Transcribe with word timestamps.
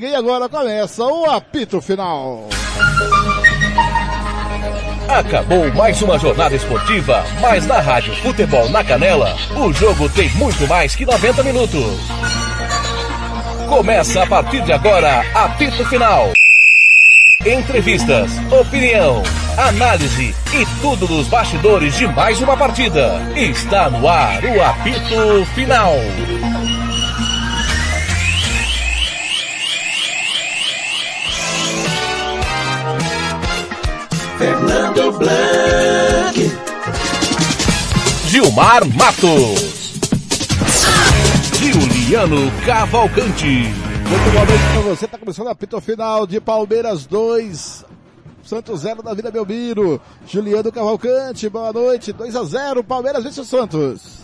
E 0.00 0.14
agora 0.14 0.48
começa 0.48 1.04
o 1.04 1.28
apito 1.28 1.80
final. 1.80 2.48
Acabou 5.08 5.72
mais 5.74 6.00
uma 6.02 6.16
jornada 6.18 6.54
esportiva, 6.54 7.24
mas 7.40 7.66
na 7.66 7.80
Rádio 7.80 8.14
Futebol 8.16 8.68
na 8.68 8.84
Canela, 8.84 9.36
o 9.56 9.72
jogo 9.72 10.08
tem 10.10 10.28
muito 10.34 10.68
mais 10.68 10.94
que 10.94 11.04
90 11.04 11.42
minutos. 11.42 11.98
Começa 13.68 14.22
a 14.22 14.26
partir 14.26 14.62
de 14.62 14.72
agora, 14.72 15.24
apito 15.34 15.84
final. 15.86 16.32
Entrevistas, 17.44 18.30
opinião, 18.52 19.22
análise 19.56 20.32
e 20.54 20.80
tudo 20.80 21.08
dos 21.08 21.26
bastidores 21.26 21.96
de 21.96 22.06
mais 22.06 22.40
uma 22.40 22.56
partida. 22.56 23.20
Está 23.34 23.90
no 23.90 24.06
ar 24.06 24.44
o 24.44 24.62
apito 24.62 25.44
final. 25.56 25.96
Fernando 34.38 35.18
Blanc. 35.18 36.38
Gilmar 38.28 38.86
Matos. 38.96 39.98
Juliano 41.58 42.48
Cavalcante. 42.64 43.64
Muito 44.08 44.32
boa 44.32 44.44
noite 44.44 44.62
pra 44.72 44.80
você. 44.82 45.08
Tá 45.08 45.18
começando 45.18 45.48
a 45.48 45.50
apito 45.50 45.80
final 45.80 46.24
de 46.24 46.40
Palmeiras 46.40 47.04
2. 47.04 47.84
Santos 48.44 48.82
0 48.82 49.02
da 49.02 49.12
Vida 49.12 49.32
Belmiro. 49.32 50.00
Juliano 50.24 50.70
Cavalcante, 50.70 51.48
boa 51.48 51.72
noite. 51.72 52.12
2 52.12 52.36
a 52.36 52.44
0 52.44 52.84
Palmeiras 52.84 53.24
vence 53.24 53.40
o 53.40 53.44
Santos. 53.44 54.20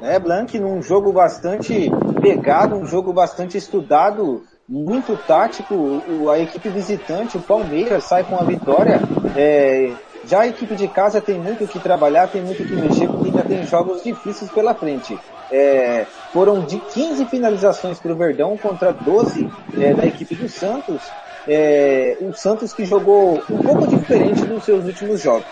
É, 0.00 0.18
Blank, 0.18 0.58
num 0.58 0.82
jogo 0.82 1.12
bastante 1.12 1.90
pegado, 2.22 2.74
um 2.74 2.86
jogo 2.86 3.12
bastante 3.12 3.58
estudado, 3.58 4.42
muito 4.68 5.16
tático. 5.26 5.74
O, 5.74 6.30
a 6.30 6.38
equipe 6.38 6.68
visitante, 6.68 7.36
o 7.36 7.40
Palmeiras, 7.40 8.04
sai 8.04 8.24
com 8.24 8.36
a 8.36 8.42
vitória. 8.42 9.00
É, 9.36 9.92
já 10.26 10.40
a 10.40 10.48
equipe 10.48 10.74
de 10.74 10.88
casa 10.88 11.20
tem 11.20 11.38
muito 11.38 11.64
o 11.64 11.68
que 11.68 11.78
trabalhar, 11.78 12.28
tem 12.28 12.42
muito 12.42 12.62
o 12.62 12.66
que 12.66 12.74
mexer, 12.74 13.06
porque 13.06 13.28
ainda 13.28 13.42
tem 13.42 13.64
jogos 13.64 14.02
difíceis 14.02 14.50
pela 14.50 14.74
frente. 14.74 15.18
É, 15.50 16.04
foram 16.32 16.60
de 16.64 16.78
15 16.78 17.26
finalizações 17.26 17.98
para 18.00 18.12
o 18.12 18.16
Verdão 18.16 18.56
contra 18.56 18.92
12 18.92 19.48
é, 19.78 19.94
da 19.94 20.04
equipe 20.04 20.34
do 20.34 20.48
Santos. 20.48 21.00
É, 21.46 22.16
o 22.20 22.32
Santos 22.32 22.72
que 22.72 22.84
jogou 22.84 23.40
um 23.48 23.58
pouco 23.58 23.86
diferente 23.86 24.44
dos 24.46 24.64
seus 24.64 24.84
últimos 24.84 25.22
jogos. 25.22 25.46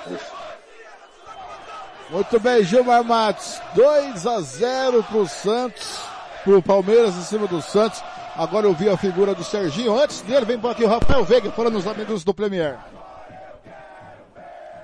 Muito 2.11 2.41
bem, 2.41 2.65
Gilmar 2.65 3.05
Matos. 3.05 3.61
2 3.75 4.27
a 4.27 4.41
0 4.41 5.05
pro 5.05 5.27
Santos, 5.27 6.01
pro 6.43 6.61
Palmeiras 6.61 7.17
em 7.17 7.23
cima 7.23 7.47
do 7.47 7.63
Santos. 7.63 8.03
Agora 8.37 8.67
eu 8.67 8.75
vi 8.75 8.89
a 8.89 8.97
figura 8.97 9.33
do 9.33 9.45
Serginho. 9.45 9.97
Antes 9.97 10.21
dele, 10.23 10.45
vem 10.45 10.59
por 10.59 10.73
aqui 10.73 10.85
o 10.85 10.89
Rafael 10.89 11.25
Veiga, 11.25 11.53
falando 11.53 11.77
os 11.77 11.87
amigos 11.87 12.25
do 12.25 12.35
Premier. 12.35 12.77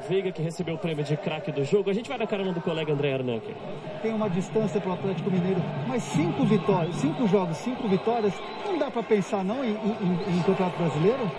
Veiga 0.08 0.30
que 0.30 0.40
recebeu 0.40 0.76
o 0.76 0.78
prêmio 0.78 1.04
de 1.04 1.16
craque 1.16 1.50
do 1.50 1.64
jogo. 1.64 1.90
A 1.90 1.92
gente 1.92 2.08
vai 2.08 2.16
na 2.16 2.28
carona 2.28 2.52
do 2.52 2.60
colega 2.60 2.92
André 2.92 3.14
Arnanke. 3.14 3.54
Tem 4.02 4.14
uma 4.14 4.30
distância 4.30 4.80
para 4.80 4.90
o 4.90 4.94
Atlético 4.94 5.30
Mineiro, 5.30 5.60
mas 5.88 6.02
cinco 6.04 6.44
vitórias, 6.44 6.94
cinco 6.96 7.26
jogos, 7.26 7.56
cinco 7.58 7.88
vitórias, 7.88 8.32
não 8.64 8.78
dá 8.78 8.88
para 8.90 9.02
pensar 9.02 9.44
não 9.44 9.64
em, 9.64 9.72
em, 9.72 10.38
em, 10.38 10.42
Campeonato 10.42 10.78
Brasileiro? 10.78 11.30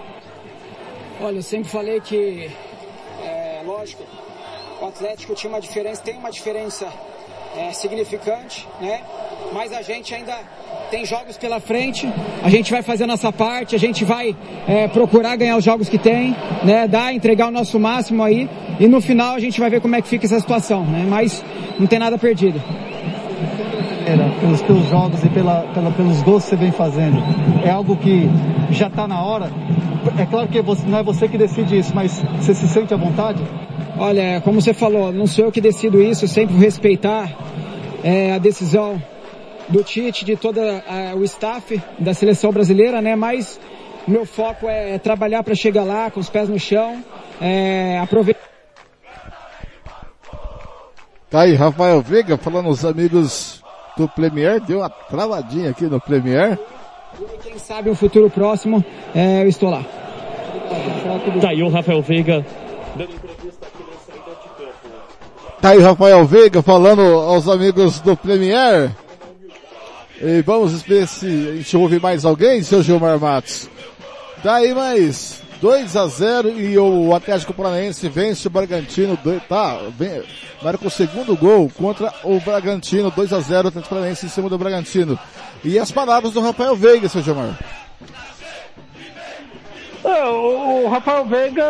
Olha, 1.21 1.37
eu 1.37 1.43
sempre 1.43 1.69
falei 1.69 2.01
que, 2.01 2.51
é, 3.23 3.61
lógico, 3.65 4.03
o 4.81 4.85
Atlético 4.85 5.33
tinha 5.33 5.51
uma 5.51 5.61
diferença, 5.61 6.01
tem 6.01 6.17
uma 6.17 6.31
diferença 6.31 6.91
é, 7.57 7.71
significante, 7.73 8.67
né? 8.79 9.01
Mas 9.53 9.73
a 9.73 9.81
gente 9.81 10.13
ainda 10.13 10.37
tem 10.89 11.05
jogos 11.05 11.37
pela 11.37 11.59
frente, 11.59 12.07
a 12.43 12.49
gente 12.49 12.71
vai 12.71 12.81
fazer 12.81 13.05
a 13.05 13.07
nossa 13.07 13.31
parte, 13.31 13.75
a 13.75 13.79
gente 13.79 14.03
vai 14.03 14.35
é, 14.67 14.87
procurar 14.87 15.35
ganhar 15.35 15.57
os 15.57 15.63
jogos 15.63 15.89
que 15.89 15.97
tem, 15.97 16.35
né? 16.63 16.87
Dar, 16.87 17.13
entregar 17.13 17.47
o 17.47 17.51
nosso 17.51 17.79
máximo 17.79 18.23
aí 18.23 18.49
e 18.79 18.87
no 18.87 19.01
final 19.01 19.35
a 19.35 19.39
gente 19.39 19.59
vai 19.59 19.69
ver 19.69 19.81
como 19.81 19.95
é 19.95 20.01
que 20.01 20.07
fica 20.07 20.25
essa 20.25 20.39
situação, 20.39 20.83
né? 20.85 21.05
Mas 21.07 21.43
não 21.79 21.87
tem 21.87 21.99
nada 21.99 22.17
perdido. 22.17 22.61
Era, 24.05 24.29
pelos 24.41 24.61
teus 24.61 24.85
jogos 24.89 25.23
e 25.23 25.29
pela, 25.29 25.61
pela, 25.73 25.91
pelos 25.91 26.21
gols 26.21 26.43
que 26.43 26.49
você 26.49 26.55
vem 26.55 26.71
fazendo, 26.71 27.21
é 27.63 27.69
algo 27.69 27.95
que 27.95 28.27
já 28.71 28.87
está 28.87 29.07
na 29.07 29.21
hora. 29.21 29.51
É 30.17 30.25
claro 30.25 30.47
que 30.47 30.61
você, 30.61 30.85
não 30.87 30.97
é 30.97 31.03
você 31.03 31.27
que 31.27 31.37
decide 31.37 31.77
isso, 31.77 31.93
mas 31.93 32.23
você 32.37 32.55
se 32.55 32.67
sente 32.67 32.93
à 32.93 32.97
vontade? 32.97 33.41
Olha, 34.03 34.41
como 34.41 34.59
você 34.59 34.73
falou, 34.73 35.13
não 35.13 35.27
sou 35.27 35.45
eu 35.45 35.51
que 35.51 35.61
decido 35.61 36.01
isso, 36.01 36.25
eu 36.25 36.27
sempre 36.27 36.55
vou 36.55 36.63
respeitar 36.63 37.31
é, 38.03 38.33
a 38.33 38.39
decisão 38.39 38.99
do 39.69 39.83
Tite, 39.83 40.25
de 40.25 40.35
todo 40.35 40.59
o 41.15 41.23
staff 41.23 41.79
da 41.99 42.11
seleção 42.11 42.51
brasileira, 42.51 42.99
né? 42.99 43.15
Mas 43.15 43.59
meu 44.07 44.25
foco 44.25 44.67
é 44.67 44.97
trabalhar 44.97 45.43
para 45.43 45.53
chegar 45.53 45.83
lá 45.83 46.09
com 46.09 46.19
os 46.19 46.31
pés 46.31 46.49
no 46.49 46.57
chão, 46.57 47.03
é, 47.39 47.99
aproveitar. 47.99 48.41
Tá 51.29 51.41
aí, 51.41 51.53
Rafael 51.53 52.01
Veiga 52.01 52.37
falando 52.37 52.69
os 52.69 52.83
amigos 52.83 53.63
do 53.95 54.07
Premier, 54.07 54.59
deu 54.61 54.79
uma 54.79 54.89
travadinha 54.89 55.69
aqui 55.69 55.85
no 55.85 56.01
Premier. 56.01 56.57
E 57.19 57.37
quem 57.37 57.59
sabe 57.59 57.87
um 57.91 57.95
futuro 57.95 58.31
próximo, 58.31 58.83
é, 59.13 59.43
eu 59.43 59.47
estou 59.47 59.69
lá. 59.69 59.83
Tá 61.39 61.49
aí 61.49 61.61
o 61.61 61.69
Rafael 61.69 62.01
Veiga 62.01 62.43
Tá 65.61 65.69
aí 65.69 65.79
Rafael 65.79 66.25
Veiga 66.25 66.63
falando 66.63 67.01
aos 67.01 67.47
amigos 67.47 67.99
do 67.99 68.17
Premier. 68.17 68.89
E 70.19 70.41
vamos 70.41 70.81
ver 70.81 71.07
se 71.07 71.27
a 71.27 71.55
gente 71.55 71.77
ouve 71.77 71.99
mais 71.99 72.25
alguém, 72.25 72.63
seu 72.63 72.81
Gilmar 72.81 73.19
Matos. 73.19 73.69
Daí 74.43 74.73
mais 74.73 75.43
2 75.61 75.95
a 75.95 76.07
0 76.07 76.59
e 76.59 76.79
o 76.79 77.13
Atlético 77.13 77.53
Paranaense 77.53 78.09
vence 78.09 78.47
o 78.47 78.49
Bragantino, 78.49 79.15
tá, 79.47 79.77
vem, 79.95 80.23
marca 80.63 80.87
o 80.87 80.89
segundo 80.89 81.37
gol 81.37 81.71
contra 81.77 82.11
o 82.23 82.39
Bragantino, 82.39 83.11
2 83.11 83.31
a 83.31 83.39
0 83.39 83.65
o 83.65 83.67
Atlético 83.67 83.93
Paranaense 83.93 84.25
em 84.25 84.29
cima 84.29 84.49
do 84.49 84.57
Bragantino. 84.57 85.19
E 85.63 85.77
as 85.77 85.91
palavras 85.91 86.33
do 86.33 86.41
Rafael 86.41 86.75
Veiga, 86.75 87.07
seu 87.07 87.21
Gilmar. 87.21 87.55
É, 90.03 90.25
o 90.25 90.89
Rafael 90.89 91.23
Veiga 91.25 91.63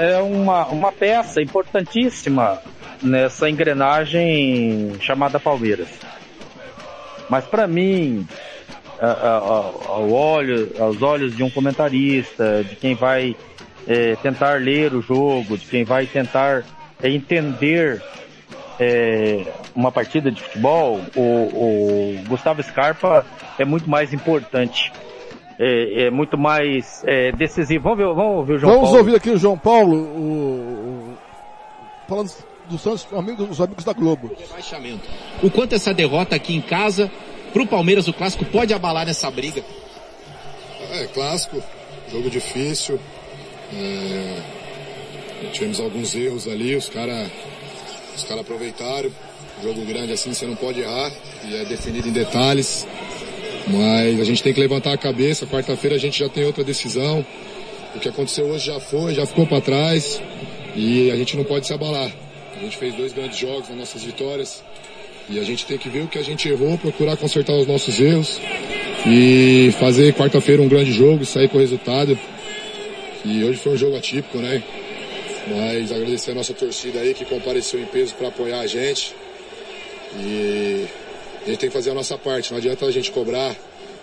é 0.00 0.18
uma, 0.22 0.64
uma 0.68 0.90
peça 0.90 1.42
importantíssima 1.42 2.58
nessa 3.02 3.48
engrenagem 3.48 4.96
chamada 5.00 5.38
Palmeiras. 5.38 5.88
Mas 7.28 7.44
para 7.44 7.66
mim, 7.66 8.26
ao 9.00 10.10
olho, 10.10 10.70
aos 10.78 11.02
olhos 11.02 11.36
de 11.36 11.42
um 11.42 11.50
comentarista, 11.50 12.64
de 12.64 12.76
quem 12.76 12.94
vai 12.94 13.36
é, 13.86 14.16
tentar 14.16 14.60
ler 14.60 14.94
o 14.94 15.02
jogo, 15.02 15.56
de 15.58 15.66
quem 15.66 15.84
vai 15.84 16.06
tentar 16.06 16.64
é, 17.02 17.10
entender 17.10 18.02
é, 18.80 19.44
uma 19.74 19.92
partida 19.92 20.30
de 20.30 20.42
futebol, 20.42 21.00
o, 21.14 21.20
o, 21.20 22.24
Gustavo 22.28 22.62
Scarpa 22.62 23.24
é 23.58 23.64
muito 23.64 23.88
mais 23.88 24.12
importante. 24.12 24.92
É, 25.58 26.04
é 26.04 26.10
muito 26.10 26.36
mais 26.36 27.02
é, 27.06 27.32
decisivo. 27.32 27.84
Vamos, 27.84 27.98
ver, 27.98 28.06
vamos 28.14 28.36
ouvir 28.36 28.52
o 28.54 28.58
João 28.58 28.72
vamos 28.74 28.90
Paulo. 28.90 28.96
Vamos 28.96 28.98
ouvir 28.98 29.16
aqui 29.16 29.30
o 29.30 29.38
João 29.38 29.56
Paulo, 29.56 29.96
o, 29.96 30.20
o, 30.20 31.18
falando 32.06 32.30
dos 32.68 32.82
Santos, 32.82 33.06
amigos, 33.12 33.50
os 33.50 33.60
amigos 33.60 33.84
da 33.84 33.92
Globo. 33.92 34.30
O 35.42 35.50
quanto 35.50 35.74
essa 35.74 35.92
derrota 35.94 36.36
aqui 36.36 36.54
em 36.54 36.60
casa, 36.60 37.10
para 37.52 37.62
o 37.62 37.66
Palmeiras, 37.66 38.08
o 38.08 38.12
clássico 38.12 38.44
pode 38.44 38.74
abalar 38.74 39.06
nessa 39.06 39.30
briga? 39.30 39.64
É, 40.92 41.06
clássico, 41.06 41.62
jogo 42.10 42.30
difícil. 42.30 43.00
É, 43.72 44.42
tivemos 45.52 45.80
alguns 45.80 46.14
erros 46.14 46.46
ali, 46.46 46.76
os 46.76 46.88
caras 46.88 47.30
os 48.16 48.24
cara 48.24 48.40
aproveitaram. 48.40 49.10
Jogo 49.62 49.84
grande 49.84 50.12
assim, 50.12 50.34
você 50.34 50.46
não 50.46 50.56
pode 50.56 50.80
errar, 50.80 51.10
e 51.44 51.56
é 51.56 51.64
definido 51.64 52.08
em 52.08 52.12
detalhes. 52.12 52.86
Mas 53.66 54.20
a 54.20 54.24
gente 54.24 54.42
tem 54.42 54.52
que 54.52 54.60
levantar 54.60 54.92
a 54.92 54.98
cabeça. 54.98 55.46
Quarta-feira 55.46 55.96
a 55.96 55.98
gente 55.98 56.18
já 56.18 56.28
tem 56.28 56.44
outra 56.44 56.62
decisão. 56.62 57.24
O 57.94 57.98
que 57.98 58.08
aconteceu 58.08 58.46
hoje 58.46 58.66
já 58.66 58.78
foi, 58.78 59.14
já 59.14 59.26
ficou 59.26 59.46
para 59.46 59.60
trás. 59.60 60.20
E 60.74 61.10
a 61.10 61.16
gente 61.16 61.36
não 61.36 61.44
pode 61.44 61.66
se 61.66 61.72
abalar. 61.72 62.10
A 62.56 62.60
gente 62.60 62.76
fez 62.76 62.94
dois 62.94 63.12
grandes 63.12 63.38
jogos 63.38 63.68
nas 63.68 63.78
nossas 63.78 64.02
vitórias. 64.02 64.62
E 65.28 65.38
a 65.38 65.42
gente 65.42 65.66
tem 65.66 65.76
que 65.76 65.88
ver 65.88 66.02
o 66.02 66.08
que 66.08 66.18
a 66.18 66.22
gente 66.22 66.48
errou, 66.48 66.78
procurar 66.78 67.16
consertar 67.16 67.54
os 67.54 67.66
nossos 67.66 68.00
erros. 68.00 68.40
E 69.06 69.72
fazer 69.78 70.14
quarta-feira 70.14 70.62
um 70.62 70.68
grande 70.68 70.92
jogo, 70.92 71.24
sair 71.24 71.48
com 71.48 71.58
o 71.58 71.60
resultado. 71.60 72.18
E 73.24 73.44
hoje 73.44 73.58
foi 73.58 73.72
um 73.72 73.76
jogo 73.76 73.96
atípico, 73.96 74.38
né? 74.38 74.62
Mas 75.48 75.92
agradecer 75.92 76.32
a 76.32 76.34
nossa 76.34 76.54
torcida 76.54 77.00
aí 77.00 77.14
que 77.14 77.24
compareceu 77.24 77.80
em 77.80 77.86
peso 77.86 78.14
para 78.14 78.28
apoiar 78.28 78.60
a 78.60 78.66
gente. 78.66 79.14
E 80.18 80.86
a 81.44 81.50
gente 81.50 81.58
tem 81.58 81.68
que 81.68 81.74
fazer 81.74 81.90
a 81.90 81.94
nossa 81.94 82.16
parte. 82.16 82.50
Não 82.50 82.58
adianta 82.58 82.86
a 82.86 82.90
gente 82.90 83.10
cobrar 83.10 83.54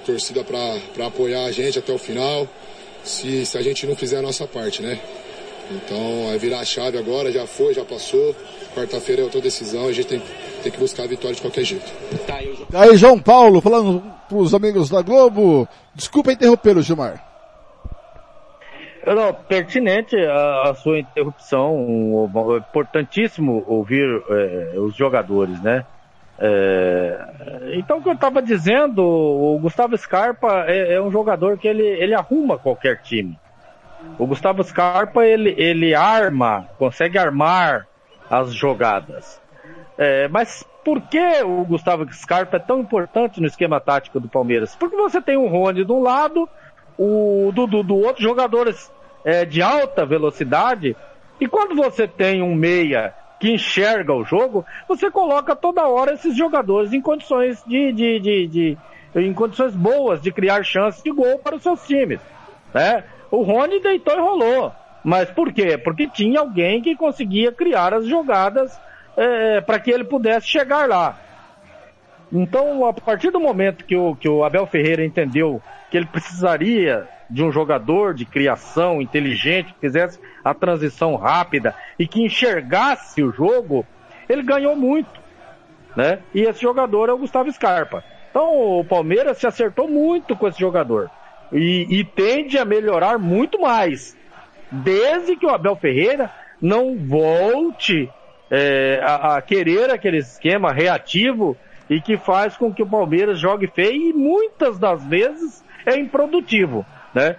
torcida 0.06 0.44
para 0.44 1.08
apoiar 1.08 1.46
a 1.46 1.52
gente 1.52 1.80
até 1.80 1.92
o 1.92 1.98
final, 1.98 2.48
se, 3.04 3.46
se 3.46 3.58
a 3.58 3.62
gente 3.62 3.86
não 3.88 3.96
fizer 3.96 4.18
a 4.18 4.22
nossa 4.22 4.46
parte, 4.46 4.82
né? 4.82 5.00
Então 5.72 6.32
é 6.34 6.38
virar 6.38 6.60
a 6.60 6.66
chave 6.66 6.98
agora, 6.98 7.32
já 7.32 7.48
foi, 7.48 7.74
já 7.74 7.86
passou. 7.86 8.36
Quarta-feira 8.76 9.22
é 9.22 9.26
outra 9.26 9.42
decisão, 9.42 9.88
a 9.88 9.92
gente 9.92 10.08
tem 10.08 10.20
que 10.20 10.44
tem 10.64 10.72
que 10.72 10.80
buscar 10.80 11.04
a 11.04 11.08
vitória 11.08 11.36
de 11.36 11.42
qualquer 11.42 11.66
jeito. 11.66 11.92
Tá 12.72 12.82
aí 12.82 12.96
João 12.96 13.20
Paulo 13.20 13.60
falando 13.60 14.02
pros 14.30 14.54
amigos 14.54 14.90
da 14.90 15.02
Globo. 15.02 15.68
Desculpa 15.94 16.32
interromper 16.32 16.78
o 16.78 16.82
Gilmar. 16.82 17.22
Não, 19.06 19.34
pertinente 19.34 20.16
a, 20.16 20.70
a 20.70 20.76
sua 20.76 21.00
interrupção, 21.00 21.76
um, 21.76 22.30
importantíssimo 22.58 23.62
ouvir 23.68 24.24
é, 24.30 24.80
os 24.80 24.96
jogadores, 24.96 25.62
né? 25.62 25.86
É, 26.40 27.74
então, 27.74 27.98
o 27.98 28.02
que 28.02 28.08
eu 28.08 28.14
estava 28.14 28.42
dizendo, 28.42 29.04
o 29.04 29.60
Gustavo 29.60 29.98
Scarpa 29.98 30.66
é, 30.68 30.94
é, 30.94 31.02
um 31.02 31.12
jogador 31.12 31.58
que 31.58 31.68
ele, 31.68 31.86
ele 31.86 32.14
arruma 32.14 32.58
qualquer 32.58 33.02
time. 33.02 33.38
O 34.18 34.28
Gustavo 34.28 34.64
Scarpa, 34.64 35.26
ele, 35.26 35.56
ele 35.58 35.96
arma, 35.96 36.70
consegue 36.78 37.18
armar 37.18 37.88
as 38.30 38.54
jogadas. 38.54 39.42
É, 39.98 40.28
mas 40.28 40.64
por 40.84 41.02
que 41.02 41.42
o 41.44 41.64
Gustavo 41.66 42.06
Scarpa 42.14 42.58
é 42.58 42.60
tão 42.60 42.80
importante 42.80 43.40
no 43.40 43.48
esquema 43.48 43.80
tático 43.80 44.20
do 44.20 44.28
Palmeiras? 44.28 44.76
Porque 44.76 44.96
você 44.96 45.22
tem 45.22 45.38
o 45.38 45.48
Rony 45.48 45.86
de 45.86 45.92
um 45.92 46.02
lado, 46.02 46.48
o 46.98 47.52
Dudu 47.54 47.84
do 47.84 47.96
outro, 47.96 48.22
jogadores 48.22 48.92
é, 49.24 49.46
de 49.46 49.62
alta 49.62 50.06
velocidade, 50.06 50.96
e 51.40 51.48
quando 51.48 51.76
você 51.76 52.08
tem 52.08 52.42
um 52.42 52.56
meia 52.56 53.14
que 53.40 53.52
enxerga 53.52 54.14
o 54.14 54.24
jogo, 54.24 54.66
você 54.88 55.12
coloca 55.12 55.56
toda 55.56 55.88
hora 55.88 56.14
esses 56.14 56.36
jogadores 56.36 56.94
em 56.94 57.02
condições 57.02 57.64
de, 57.68 57.92
de, 57.92 58.20
de, 58.20 58.48
de 58.48 58.78
em 59.16 59.34
condições 59.34 59.76
boas 59.76 60.22
de 60.22 60.32
criar 60.32 60.64
chances 60.64 61.04
de 61.04 61.12
gol 61.12 61.40
para 61.40 61.56
os 61.56 61.64
seus 61.64 61.86
times. 61.86 62.20
Né? 62.74 63.04
O 63.34 63.42
Rony 63.42 63.80
deitou 63.80 64.14
e 64.14 64.20
rolou. 64.20 64.72
Mas 65.04 65.28
por 65.32 65.52
quê? 65.52 65.76
Porque 65.76 66.08
tinha 66.08 66.40
alguém 66.40 66.84
que 66.84 66.96
conseguia 66.96 67.52
criar 67.52 67.92
as 67.92 68.06
jogadas 68.06 68.80
é, 69.18 69.60
para 69.60 69.80
que 69.80 69.90
ele 69.90 70.04
pudesse 70.04 70.46
chegar 70.46 70.88
lá. 70.88 71.18
Então, 72.32 72.86
a 72.86 72.94
partir 72.94 73.32
do 73.32 73.40
momento 73.40 73.86
que 73.86 73.96
o, 73.96 74.16
que 74.16 74.30
o 74.30 74.44
Abel 74.44 74.68
Ferreira 74.68 75.04
entendeu 75.04 75.60
que 75.90 75.98
ele 75.98 76.06
precisaria 76.06 77.08
de 77.28 77.44
um 77.44 77.52
jogador 77.52 78.14
de 78.14 78.24
criação 78.24 79.02
inteligente, 79.02 79.74
que 79.74 79.80
fizesse 79.80 80.20
a 80.46 80.54
transição 80.54 81.16
rápida 81.16 81.76
e 81.98 82.08
que 82.08 82.22
enxergasse 82.22 83.24
o 83.24 83.32
jogo, 83.32 83.84
ele 84.30 84.44
ganhou 84.44 84.76
muito, 84.76 85.20
né? 85.96 86.20
E 86.36 86.44
esse 86.44 86.62
jogador 86.62 87.10
é 87.10 87.14
o 87.14 87.18
Gustavo 87.18 87.52
Scarpa. 87.52 88.04
Então 88.30 88.80
o 88.80 88.86
Palmeiras 88.86 89.40
se 89.40 89.48
acertou 89.48 89.88
muito 89.88 90.36
com 90.36 90.48
esse 90.48 90.60
jogador 90.60 91.10
e, 91.54 92.00
e 92.00 92.04
tende 92.04 92.58
a 92.58 92.66
melhorar 92.66 93.18
muito 93.18 93.62
mais, 93.62 94.18
desde 94.72 95.36
que 95.36 95.46
o 95.46 95.50
Abel 95.50 95.76
Ferreira 95.76 96.32
não 96.62 96.98
volte 96.98 98.10
é, 98.50 99.00
a, 99.04 99.38
a 99.38 99.42
querer 99.42 99.90
aquele 99.90 100.18
esquema 100.18 100.72
reativo 100.72 101.56
e 101.90 102.02
que 102.02 102.18
faz 102.18 102.58
com 102.58 102.74
que 102.74 102.82
o 102.82 102.88
Palmeiras 102.88 103.40
jogue 103.40 103.68
feio 103.68 104.10
e 104.10 104.14
muitas 104.14 104.80
das 104.80 105.04
vezes 105.06 105.64
é 105.86 105.98
improdutivo 105.98 106.86
né? 107.14 107.36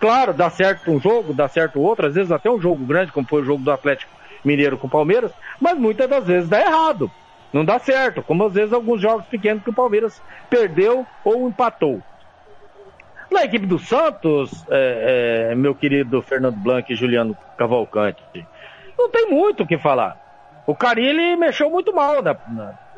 Claro, 0.00 0.34
dá 0.34 0.50
certo 0.50 0.90
um 0.90 1.00
jogo, 1.00 1.32
dá 1.32 1.48
certo 1.48 1.80
outro, 1.80 2.06
às 2.06 2.14
vezes 2.14 2.30
até 2.30 2.50
um 2.50 2.60
jogo 2.60 2.84
grande, 2.84 3.12
como 3.12 3.26
foi 3.26 3.42
o 3.42 3.44
jogo 3.44 3.62
do 3.62 3.70
Atlético 3.70 4.12
Mineiro 4.44 4.76
com 4.76 4.86
o 4.86 4.90
Palmeiras, 4.90 5.32
mas 5.60 5.78
muitas 5.78 6.08
das 6.08 6.26
vezes 6.26 6.48
dá 6.48 6.60
errado. 6.60 7.10
Não 7.52 7.64
dá 7.64 7.78
certo, 7.78 8.22
como 8.22 8.44
às 8.44 8.52
vezes 8.52 8.72
alguns 8.72 9.00
jogos 9.00 9.24
pequenos 9.26 9.62
que 9.62 9.70
o 9.70 9.74
Palmeiras 9.74 10.20
perdeu 10.50 11.06
ou 11.24 11.48
empatou. 11.48 12.02
Na 13.30 13.44
equipe 13.44 13.66
do 13.66 13.78
Santos, 13.78 14.64
é, 14.70 15.50
é, 15.50 15.54
meu 15.54 15.74
querido 15.74 16.22
Fernando 16.22 16.56
Blanc 16.56 16.90
e 16.92 16.96
Juliano 16.96 17.36
Cavalcante, 17.56 18.22
não 18.98 19.10
tem 19.10 19.28
muito 19.30 19.62
o 19.62 19.66
que 19.66 19.78
falar. 19.78 20.16
O 20.66 20.74
Carilli 20.74 21.36
mexeu 21.36 21.70
muito 21.70 21.94
mal, 21.94 22.22
né? 22.22 22.36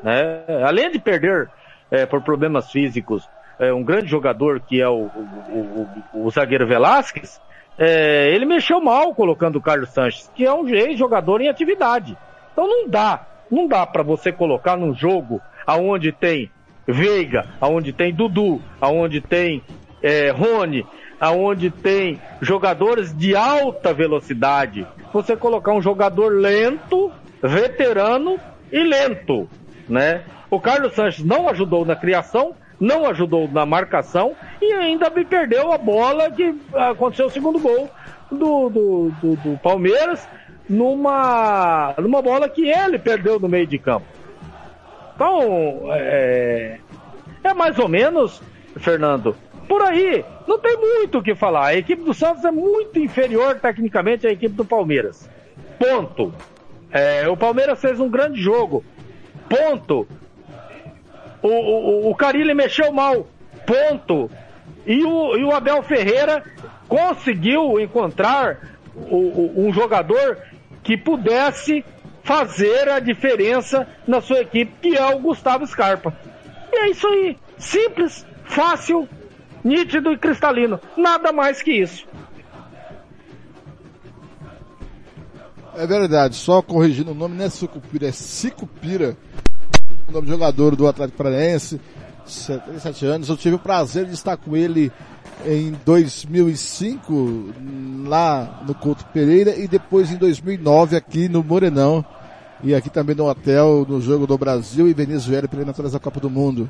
né? 0.02 0.44
Além 0.66 0.90
de 0.90 0.98
perder 0.98 1.50
é, 1.90 2.06
por 2.06 2.22
problemas 2.22 2.70
físicos 2.70 3.28
é, 3.58 3.72
um 3.72 3.82
grande 3.82 4.06
jogador 4.06 4.60
que 4.60 4.80
é 4.80 4.88
o, 4.88 5.10
o, 5.10 5.88
o, 6.14 6.26
o 6.26 6.30
zagueiro 6.30 6.66
Velasquez, 6.66 7.40
é, 7.76 8.30
ele 8.32 8.44
mexeu 8.44 8.80
mal 8.80 9.14
colocando 9.14 9.56
o 9.56 9.60
Carlos 9.60 9.90
Sanches, 9.90 10.30
que 10.34 10.44
é 10.44 10.52
um 10.52 10.68
ex-jogador 10.68 11.40
em 11.40 11.48
atividade. 11.48 12.16
Então 12.52 12.66
não 12.66 12.88
dá, 12.88 13.26
não 13.50 13.66
dá 13.66 13.86
para 13.86 14.02
você 14.02 14.32
colocar 14.32 14.76
num 14.76 14.94
jogo 14.94 15.40
aonde 15.66 16.12
tem 16.12 16.50
Veiga, 16.86 17.46
aonde 17.60 17.92
tem 17.92 18.14
Dudu, 18.14 18.62
aonde 18.80 19.20
tem 19.20 19.62
é, 20.02 20.30
Rony, 20.30 20.86
aonde 21.20 21.70
tem 21.70 22.20
jogadores 22.40 23.16
de 23.16 23.34
alta 23.34 23.92
velocidade, 23.92 24.86
você 25.12 25.36
colocar 25.36 25.72
um 25.72 25.82
jogador 25.82 26.32
lento, 26.32 27.10
veterano 27.42 28.38
e 28.70 28.82
lento, 28.82 29.48
né? 29.88 30.22
O 30.50 30.60
Carlos 30.60 30.94
Sanches 30.94 31.24
não 31.24 31.48
ajudou 31.48 31.84
na 31.84 31.94
criação, 31.94 32.54
não 32.80 33.06
ajudou 33.06 33.48
na 33.48 33.66
marcação 33.66 34.34
e 34.62 34.72
ainda 34.72 35.10
me 35.10 35.24
perdeu 35.24 35.72
a 35.72 35.78
bola 35.78 36.30
que 36.30 36.54
aconteceu 36.72 37.26
o 37.26 37.30
segundo 37.30 37.58
gol 37.58 37.90
do, 38.30 38.70
do, 38.70 39.12
do, 39.20 39.36
do 39.36 39.58
Palmeiras 39.58 40.26
numa, 40.68 41.94
numa 41.98 42.22
bola 42.22 42.48
que 42.48 42.68
ele 42.68 42.98
perdeu 42.98 43.40
no 43.40 43.48
meio 43.48 43.66
de 43.66 43.78
campo. 43.78 44.06
Então, 45.14 45.88
é, 45.92 46.78
é 47.42 47.54
mais 47.54 47.78
ou 47.78 47.88
menos, 47.88 48.40
Fernando, 48.76 49.34
por 49.68 49.82
aí. 49.82 50.24
Não 50.46 50.58
tem 50.58 50.76
muito 50.76 51.18
o 51.18 51.22
que 51.22 51.34
falar. 51.34 51.66
A 51.66 51.76
equipe 51.76 52.02
do 52.02 52.14
Santos 52.14 52.44
é 52.44 52.50
muito 52.50 52.98
inferior 52.98 53.60
tecnicamente 53.60 54.26
à 54.26 54.30
equipe 54.30 54.54
do 54.54 54.64
Palmeiras. 54.64 55.28
Ponto. 55.78 56.32
É, 56.90 57.28
o 57.28 57.36
Palmeiras 57.36 57.80
fez 57.80 58.00
um 58.00 58.08
grande 58.08 58.40
jogo. 58.40 58.82
Ponto 59.48 60.06
o, 61.42 61.48
o, 61.48 62.10
o 62.10 62.14
Carilli 62.14 62.54
mexeu 62.54 62.92
mal, 62.92 63.26
ponto. 63.66 64.30
E 64.86 65.04
o, 65.04 65.36
e 65.36 65.44
o 65.44 65.52
Abel 65.52 65.82
Ferreira 65.82 66.42
conseguiu 66.88 67.78
encontrar 67.78 68.58
o, 68.94 69.16
o, 69.16 69.66
um 69.66 69.72
jogador 69.72 70.38
que 70.82 70.96
pudesse 70.96 71.84
fazer 72.22 72.88
a 72.88 72.98
diferença 72.98 73.86
na 74.06 74.20
sua 74.20 74.40
equipe, 74.40 74.72
que 74.80 74.96
é 74.96 75.06
o 75.14 75.18
Gustavo 75.18 75.66
Scarpa. 75.66 76.14
E 76.72 76.76
é 76.76 76.90
isso 76.90 77.06
aí. 77.06 77.36
Simples, 77.58 78.26
fácil, 78.44 79.08
nítido 79.64 80.12
e 80.12 80.18
cristalino. 80.18 80.80
Nada 80.96 81.32
mais 81.32 81.62
que 81.62 81.72
isso. 81.72 82.06
É 85.76 85.86
verdade, 85.86 86.34
só 86.34 86.60
corrigindo 86.60 87.12
o 87.12 87.14
nome, 87.14 87.36
não 87.36 87.44
é 87.44 87.50
Sucupira, 87.50 88.08
é 88.08 88.12
Cicupira 88.12 89.16
o 90.08 90.12
nome 90.12 90.26
do 90.26 90.32
jogador 90.32 90.74
do 90.74 90.88
Atlético 90.88 91.18
Paranaense, 91.18 91.78
77 92.24 93.06
anos. 93.06 93.28
Eu 93.28 93.36
tive 93.36 93.56
o 93.56 93.58
prazer 93.58 94.06
de 94.06 94.14
estar 94.14 94.36
com 94.36 94.56
ele 94.56 94.90
em 95.46 95.76
2005 95.84 97.52
lá 98.06 98.62
no 98.66 98.74
Couto 98.74 99.04
Pereira 99.12 99.54
e 99.54 99.68
depois 99.68 100.10
em 100.10 100.16
2009 100.16 100.96
aqui 100.96 101.28
no 101.28 101.44
Morenão 101.44 102.04
e 102.64 102.74
aqui 102.74 102.90
também 102.90 103.14
no 103.14 103.28
hotel 103.28 103.86
no 103.88 104.00
jogo 104.00 104.26
do 104.26 104.36
Brasil 104.36 104.88
e 104.88 104.94
Venezuela 104.94 105.46
pela 105.46 105.64
natureza 105.64 105.98
da 105.98 106.02
Copa 106.02 106.18
do 106.18 106.30
Mundo. 106.30 106.68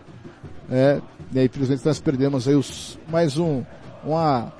É, 0.71 1.01
e 1.33 1.39
aí 1.39 1.47
infelizmente 1.47 1.85
nós 1.85 1.99
perdemos 1.99 2.47
aí 2.47 2.55
os, 2.55 2.99
mais 3.09 3.39
um, 3.39 3.63
uma, 4.05 4.53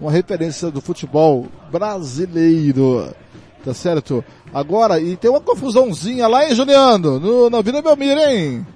uma 0.00 0.10
referência 0.10 0.70
do 0.70 0.80
futebol 0.80 1.46
brasileiro. 1.70 3.14
Tá 3.64 3.72
certo? 3.72 4.22
Agora, 4.52 5.00
e 5.00 5.16
tem 5.16 5.30
uma 5.30 5.40
confusãozinha 5.40 6.28
lá, 6.28 6.44
hein, 6.44 6.54
Juliano? 6.54 7.18
No, 7.18 7.48
na 7.48 7.62
Vila 7.62 7.80
Belmiro, 7.80 8.20
hein? 8.20 8.66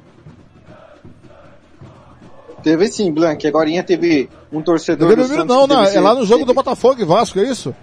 Teve 2.62 2.88
sim, 2.88 3.12
Blank. 3.12 3.46
Agora 3.46 3.70
teve 3.82 4.28
um 4.50 4.62
torcedor 4.62 5.14
do 5.14 5.24
Santos 5.24 5.46
não, 5.46 5.66
não, 5.66 5.84
é 5.84 6.00
lá 6.00 6.14
no 6.14 6.24
jogo 6.24 6.40
teve... 6.40 6.46
do 6.46 6.54
Botafogo 6.54 7.00
e 7.00 7.04
Vasco, 7.04 7.38
é 7.38 7.44
isso? 7.44 7.74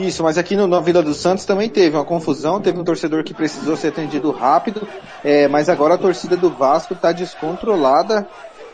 Isso, 0.00 0.22
mas 0.22 0.38
aqui 0.38 0.56
no, 0.56 0.66
na 0.66 0.80
Vila 0.80 1.02
do 1.02 1.12
Santos 1.12 1.44
também 1.44 1.68
teve 1.68 1.94
uma 1.94 2.06
confusão, 2.06 2.58
teve 2.58 2.78
um 2.78 2.84
torcedor 2.84 3.22
que 3.22 3.34
precisou 3.34 3.76
ser 3.76 3.88
atendido 3.88 4.30
rápido, 4.30 4.88
é, 5.22 5.46
mas 5.46 5.68
agora 5.68 5.94
a 5.94 5.98
torcida 5.98 6.38
do 6.38 6.48
Vasco 6.48 6.94
está 6.94 7.12
descontrolada 7.12 8.26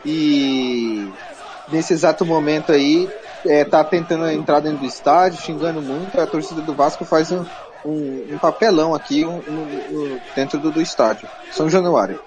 e 0.05 1.11
nesse 1.67 1.91
exato 1.91 2.25
momento 2.25 2.71
aí 2.71 3.09
é, 3.45 3.65
tá 3.65 3.83
tentando 3.83 4.29
entrar 4.29 4.61
dentro 4.61 4.79
do 4.79 4.85
estádio, 4.85 5.41
xingando 5.41 5.81
muito, 5.81 6.17
a 6.19 6.25
torcida 6.25 6.61
do 6.61 6.73
Vasco 6.73 7.03
faz 7.03 7.29
um, 7.29 7.45
um, 7.83 8.27
um 8.31 8.37
papelão 8.37 8.95
aqui 8.95 9.25
um, 9.25 10.19
dentro 10.33 10.57
do, 10.59 10.71
do, 10.71 10.81
estádio. 10.81 11.27
São 11.51 11.69
Januário. 11.69 12.21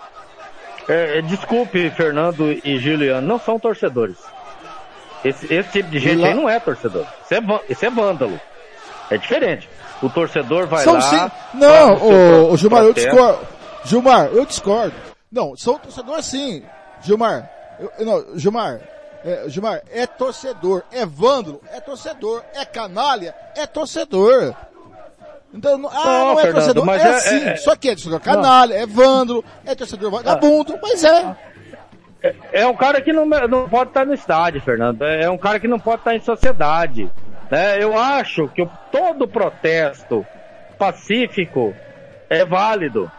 É, 0.87 1.19
é, 1.19 1.23
desculpe, 1.23 1.89
Fernando 1.89 2.53
e 2.63 2.79
Juliano, 2.79 3.27
não 3.27 3.39
são 3.39 3.59
torcedores. 3.59 4.19
Esse, 5.25 5.53
esse 5.53 5.71
tipo 5.71 5.89
de 5.89 5.99
gente 5.99 6.23
aí 6.23 6.35
não 6.35 6.49
é 6.49 6.61
torcedor. 6.61 7.07
Isso 7.25 7.35
é, 7.35 7.61
isso 7.71 7.87
é 7.87 7.91
vândalo. 7.91 8.39
É 9.11 9.19
diferente. 9.19 9.69
O 10.03 10.09
torcedor 10.09 10.67
vai 10.67 10.85
são, 10.85 10.95
lá. 10.95 11.01
Sim. 11.03 11.31
Não, 11.55 11.95
o, 11.97 12.53
o 12.53 12.57
Gilmar, 12.57 12.85
eu 12.85 12.93
discordo. 12.93 13.47
Gilmar, 13.85 14.27
eu 14.27 14.47
discordo. 14.47 14.95
Não, 15.31 15.57
são 15.57 15.79
torcedores 15.79 16.25
sim. 16.27 16.63
Gilmar, 17.03 17.51
eu, 17.79 18.05
não, 18.05 18.39
Gilmar, 18.39 18.81
é, 19.25 19.45
Gilmar, 19.49 19.81
é 19.91 20.07
torcedor, 20.07 20.83
é 20.93 21.05
vândalo, 21.07 21.61
é 21.73 21.81
torcedor, 21.81 22.43
é 22.55 22.65
canalha, 22.65 23.35
é 23.57 23.67
torcedor. 23.67 24.55
Então, 25.53 25.77
não- 25.79 25.89
ah, 25.91 26.05
Não, 26.05 26.25
não, 26.27 26.33
é 26.33 26.43
Fernando, 26.43 26.55
torcedor, 26.55 26.85
mas 26.87 27.03
é, 27.05 27.09
é- 27.09 27.15
assim. 27.15 27.49
é- 27.49 27.57
Só 27.57 27.75
que 27.77 27.89
é 27.89 27.93
torcedor 27.95 28.21
canalha, 28.21 28.75
é 28.75 28.87
vândalo, 28.87 29.45
é 29.67 29.75
torcedor 29.75 30.11
vagabundo, 30.11 30.79
mas 30.81 31.03
é. 31.05 31.37
É 32.53 32.67
um 32.67 32.77
cara 32.77 33.01
que 33.01 33.13
não, 33.13 33.25
não 33.27 33.69
pode 33.69 33.91
estar 33.91 34.05
no 34.05 34.13
estádio, 34.13 34.61
Fernando. 34.61 35.03
É 35.03 35.29
um 35.31 35.39
cara 35.39 35.59
que 35.59 35.67
não 35.67 35.81
pode 35.81 36.03
estar 36.03 36.15
em 36.15 36.21
sociedade. 36.21 37.11
Né? 37.51 37.83
Eu 37.83 37.99
acho 37.99 38.49
que 38.49 38.67
todo 38.93 39.27
protesto 39.29 40.27
pacífico 40.79 41.75
é 42.29 42.45
válido. 42.45 43.11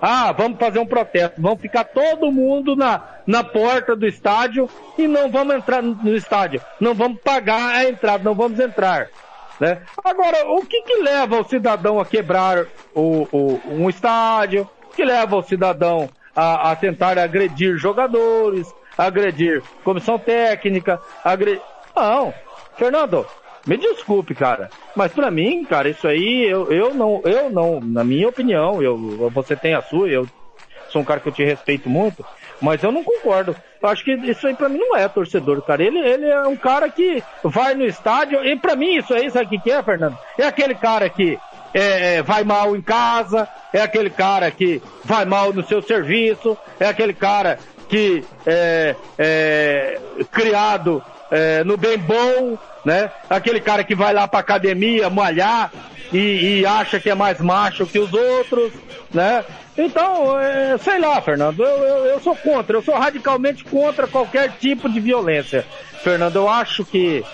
Ah, 0.00 0.32
vamos 0.32 0.58
fazer 0.58 0.78
um 0.80 0.86
protesto. 0.86 1.40
Vamos 1.40 1.60
ficar 1.60 1.84
todo 1.84 2.32
mundo 2.32 2.74
na, 2.74 3.02
na 3.26 3.44
porta 3.44 3.94
do 3.94 4.06
estádio 4.06 4.68
e 4.98 5.06
não 5.06 5.30
vamos 5.30 5.54
entrar 5.54 5.80
no 5.82 6.14
estádio. 6.16 6.60
Não 6.80 6.92
vamos 6.94 7.20
pagar 7.20 7.74
a 7.76 7.84
entrada, 7.88 8.24
não 8.24 8.34
vamos 8.34 8.58
entrar. 8.58 9.08
Né? 9.60 9.78
Agora, 10.04 10.50
o 10.50 10.66
que, 10.66 10.82
que 10.82 11.02
leva 11.02 11.38
o 11.40 11.44
cidadão 11.44 12.00
a 12.00 12.04
quebrar 12.06 12.64
o, 12.94 13.28
o- 13.30 13.60
um 13.68 13.88
estádio? 13.88 14.68
O 14.90 14.94
que 14.94 15.04
leva 15.04 15.36
o 15.36 15.42
cidadão 15.42 16.08
a, 16.34 16.72
a 16.72 16.76
tentar 16.76 17.16
agredir 17.16 17.76
jogadores, 17.76 18.74
agredir 18.98 19.62
comissão 19.84 20.18
técnica, 20.18 21.00
agredir... 21.22 21.62
Não, 21.94 22.34
Fernando, 22.76 23.26
me 23.66 23.76
desculpe, 23.76 24.34
cara, 24.34 24.70
mas 24.96 25.12
pra 25.12 25.30
mim, 25.30 25.64
cara, 25.64 25.88
isso 25.88 26.06
aí 26.08 26.46
eu, 26.48 26.70
eu 26.72 26.94
não, 26.94 27.22
eu 27.24 27.50
não, 27.50 27.80
na 27.80 28.02
minha 28.02 28.28
opinião, 28.28 28.82
eu, 28.82 28.96
você 29.30 29.54
tem 29.54 29.74
a 29.74 29.82
sua, 29.82 30.08
eu 30.08 30.26
sou 30.88 31.02
um 31.02 31.04
cara 31.04 31.20
que 31.20 31.28
eu 31.28 31.32
te 31.32 31.44
respeito 31.44 31.88
muito, 31.88 32.24
mas 32.60 32.82
eu 32.82 32.92
não 32.92 33.02
concordo. 33.02 33.56
Eu 33.80 33.88
acho 33.88 34.04
que 34.04 34.12
isso 34.12 34.46
aí 34.46 34.54
pra 34.54 34.68
mim 34.68 34.78
não 34.78 34.96
é 34.96 35.08
torcedor, 35.08 35.60
cara. 35.62 35.82
Ele, 35.82 35.98
ele 35.98 36.26
é 36.26 36.42
um 36.42 36.56
cara 36.56 36.88
que 36.88 37.22
vai 37.42 37.74
no 37.74 37.84
estádio, 37.84 38.44
e 38.44 38.56
pra 38.56 38.76
mim 38.76 38.96
isso 38.96 39.14
aí, 39.14 39.30
sabe 39.30 39.56
o 39.56 39.60
que, 39.60 39.70
é, 39.70 39.82
Fernando? 39.82 40.16
É 40.38 40.46
aquele 40.46 40.74
cara 40.74 41.08
que 41.08 41.38
é, 41.74 42.22
vai 42.22 42.44
mal 42.44 42.76
em 42.76 42.82
casa, 42.82 43.48
é 43.72 43.80
aquele 43.80 44.10
cara 44.10 44.50
que 44.50 44.82
vai 45.04 45.24
mal 45.24 45.52
no 45.52 45.64
seu 45.64 45.80
serviço, 45.80 46.56
é 46.78 46.86
aquele 46.86 47.14
cara 47.14 47.58
que 47.88 48.24
é, 48.46 48.94
é 49.18 50.00
criado 50.30 51.02
é, 51.32 51.64
no 51.64 51.78
bem 51.78 51.96
bom, 51.96 52.58
né? 52.84 53.10
Aquele 53.28 53.58
cara 53.58 53.82
que 53.82 53.94
vai 53.94 54.12
lá 54.12 54.28
pra 54.28 54.40
academia 54.40 55.08
malhar 55.08 55.72
e, 56.12 56.60
e 56.60 56.66
acha 56.66 57.00
que 57.00 57.08
é 57.08 57.14
mais 57.14 57.40
macho 57.40 57.86
que 57.86 57.98
os 57.98 58.12
outros, 58.12 58.70
né? 59.12 59.42
Então, 59.76 60.38
é, 60.38 60.76
sei 60.76 60.98
lá, 60.98 61.22
Fernando, 61.22 61.64
eu, 61.64 61.82
eu, 61.84 62.04
eu 62.04 62.20
sou 62.20 62.36
contra, 62.36 62.76
eu 62.76 62.82
sou 62.82 62.94
radicalmente 62.94 63.64
contra 63.64 64.06
qualquer 64.06 64.52
tipo 64.60 64.90
de 64.90 65.00
violência. 65.00 65.64
Fernando, 66.04 66.36
eu 66.36 66.50
acho 66.50 66.84
que 66.84 67.24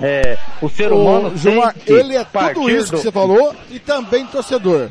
é, 0.00 0.36
o 0.60 0.68
ser 0.68 0.90
humano 0.92 1.28
Ô, 1.28 1.36
Gilmar, 1.36 1.74
tem 1.74 1.84
que 1.84 1.92
ele 1.92 2.16
é 2.16 2.24
tudo 2.24 2.68
isso 2.68 2.92
que 2.92 2.98
você 2.98 3.12
falou 3.12 3.54
e 3.70 3.78
também 3.78 4.26
torcedor. 4.26 4.88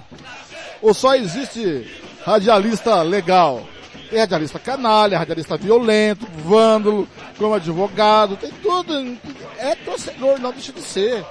Ou 0.82 0.94
só 0.94 1.16
existe 1.16 1.86
radialista 2.26 3.02
legal? 3.02 3.68
Tem 4.12 4.20
radialista 4.20 4.60
canalha, 4.60 5.18
radialista 5.18 5.56
violento, 5.58 6.28
vândalo, 6.46 7.08
como 7.38 7.54
advogado, 7.56 8.36
tem 8.36 8.52
tudo. 8.62 9.18
É 9.58 9.74
torcedor, 9.74 10.38
não 10.40 10.52
deixa 10.52 10.72
de 10.74 10.82
ser. 10.82 11.24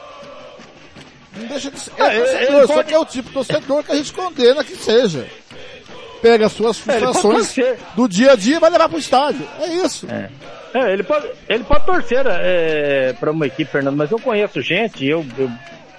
Não 1.37 1.47
deixa 1.47 1.71
de 1.71 1.79
ser. 1.79 1.93
É 1.99 2.03
É, 2.03 2.17
ele- 2.17 2.25
torcedor, 2.25 2.67
só 2.67 2.75
pode- 2.75 2.89
que 2.89 2.95
é 2.95 2.99
o 2.99 3.05
tipo 3.05 3.29
de 3.29 3.35
torcedor 3.35 3.85
que 3.85 3.93
a 3.93 3.97
gente 3.97 4.13
condena 4.15 4.65
que 4.65 4.75
seja. 4.77 5.27
Pega 6.23 6.47
as 6.47 6.53
suas 6.53 6.79
É, 6.79 6.83
frustrações 6.83 7.55
do 7.95 8.09
dia 8.09 8.33
a 8.33 8.37
dia 8.37 8.57
e 8.57 8.61
vai 8.61 8.71
levar 8.71 8.89
pro 8.89 8.99
estádio. 8.99 9.47
É 9.61 9.67
isso. 9.69 10.07
É, 10.11 10.93
ele 10.93 11.03
pode, 11.03 11.29
ele 11.49 11.65
pode 11.65 11.85
torcer 11.85 12.25
é, 12.27 13.13
para 13.21 13.31
uma 13.31 13.47
equipe, 13.47 13.71
Fernando, 13.71 13.97
mas 13.97 14.11
eu 14.11 14.19
conheço 14.19 14.61
gente, 14.63 15.07
eu, 15.07 15.25
eu 15.39 15.51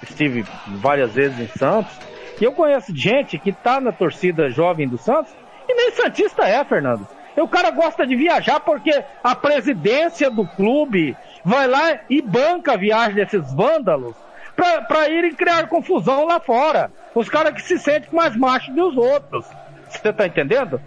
estive 0.02 0.44
várias 0.66 1.12
vezes 1.12 1.38
em 1.38 1.48
Santos, 1.58 1.92
e 2.40 2.44
eu 2.44 2.52
conheço 2.52 2.94
gente 2.94 3.38
que 3.38 3.52
tá 3.52 3.80
na 3.80 3.92
torcida 3.92 4.48
jovem 4.50 4.88
do 4.88 4.96
Santos 4.98 5.32
e 5.68 5.74
nem 5.74 5.90
Santista 5.92 6.42
é, 6.44 6.64
Fernando. 6.64 7.06
E 7.36 7.40
o 7.40 7.48
cara 7.48 7.70
gosta 7.70 8.06
de 8.06 8.14
viajar 8.14 8.60
porque 8.60 9.02
a 9.22 9.34
presidência 9.34 10.30
do 10.30 10.46
clube 10.46 11.16
vai 11.44 11.66
lá 11.66 11.98
e 12.08 12.20
banca 12.20 12.72
a 12.72 12.76
viagem 12.76 13.14
desses 13.14 13.52
vândalos 13.52 14.14
pra 14.54 15.08
irem 15.08 15.34
criar 15.34 15.66
confusão 15.66 16.26
lá 16.26 16.38
fora. 16.38 16.90
Os 17.14 17.28
caras 17.28 17.54
que 17.54 17.62
se 17.62 17.78
sentem 17.78 18.10
mais 18.12 18.36
machos 18.36 18.74
que 18.74 18.80
os 18.80 18.96
outros. 18.96 19.46
Você 19.88 20.12
tá 20.12 20.26
entendendo? 20.26 20.80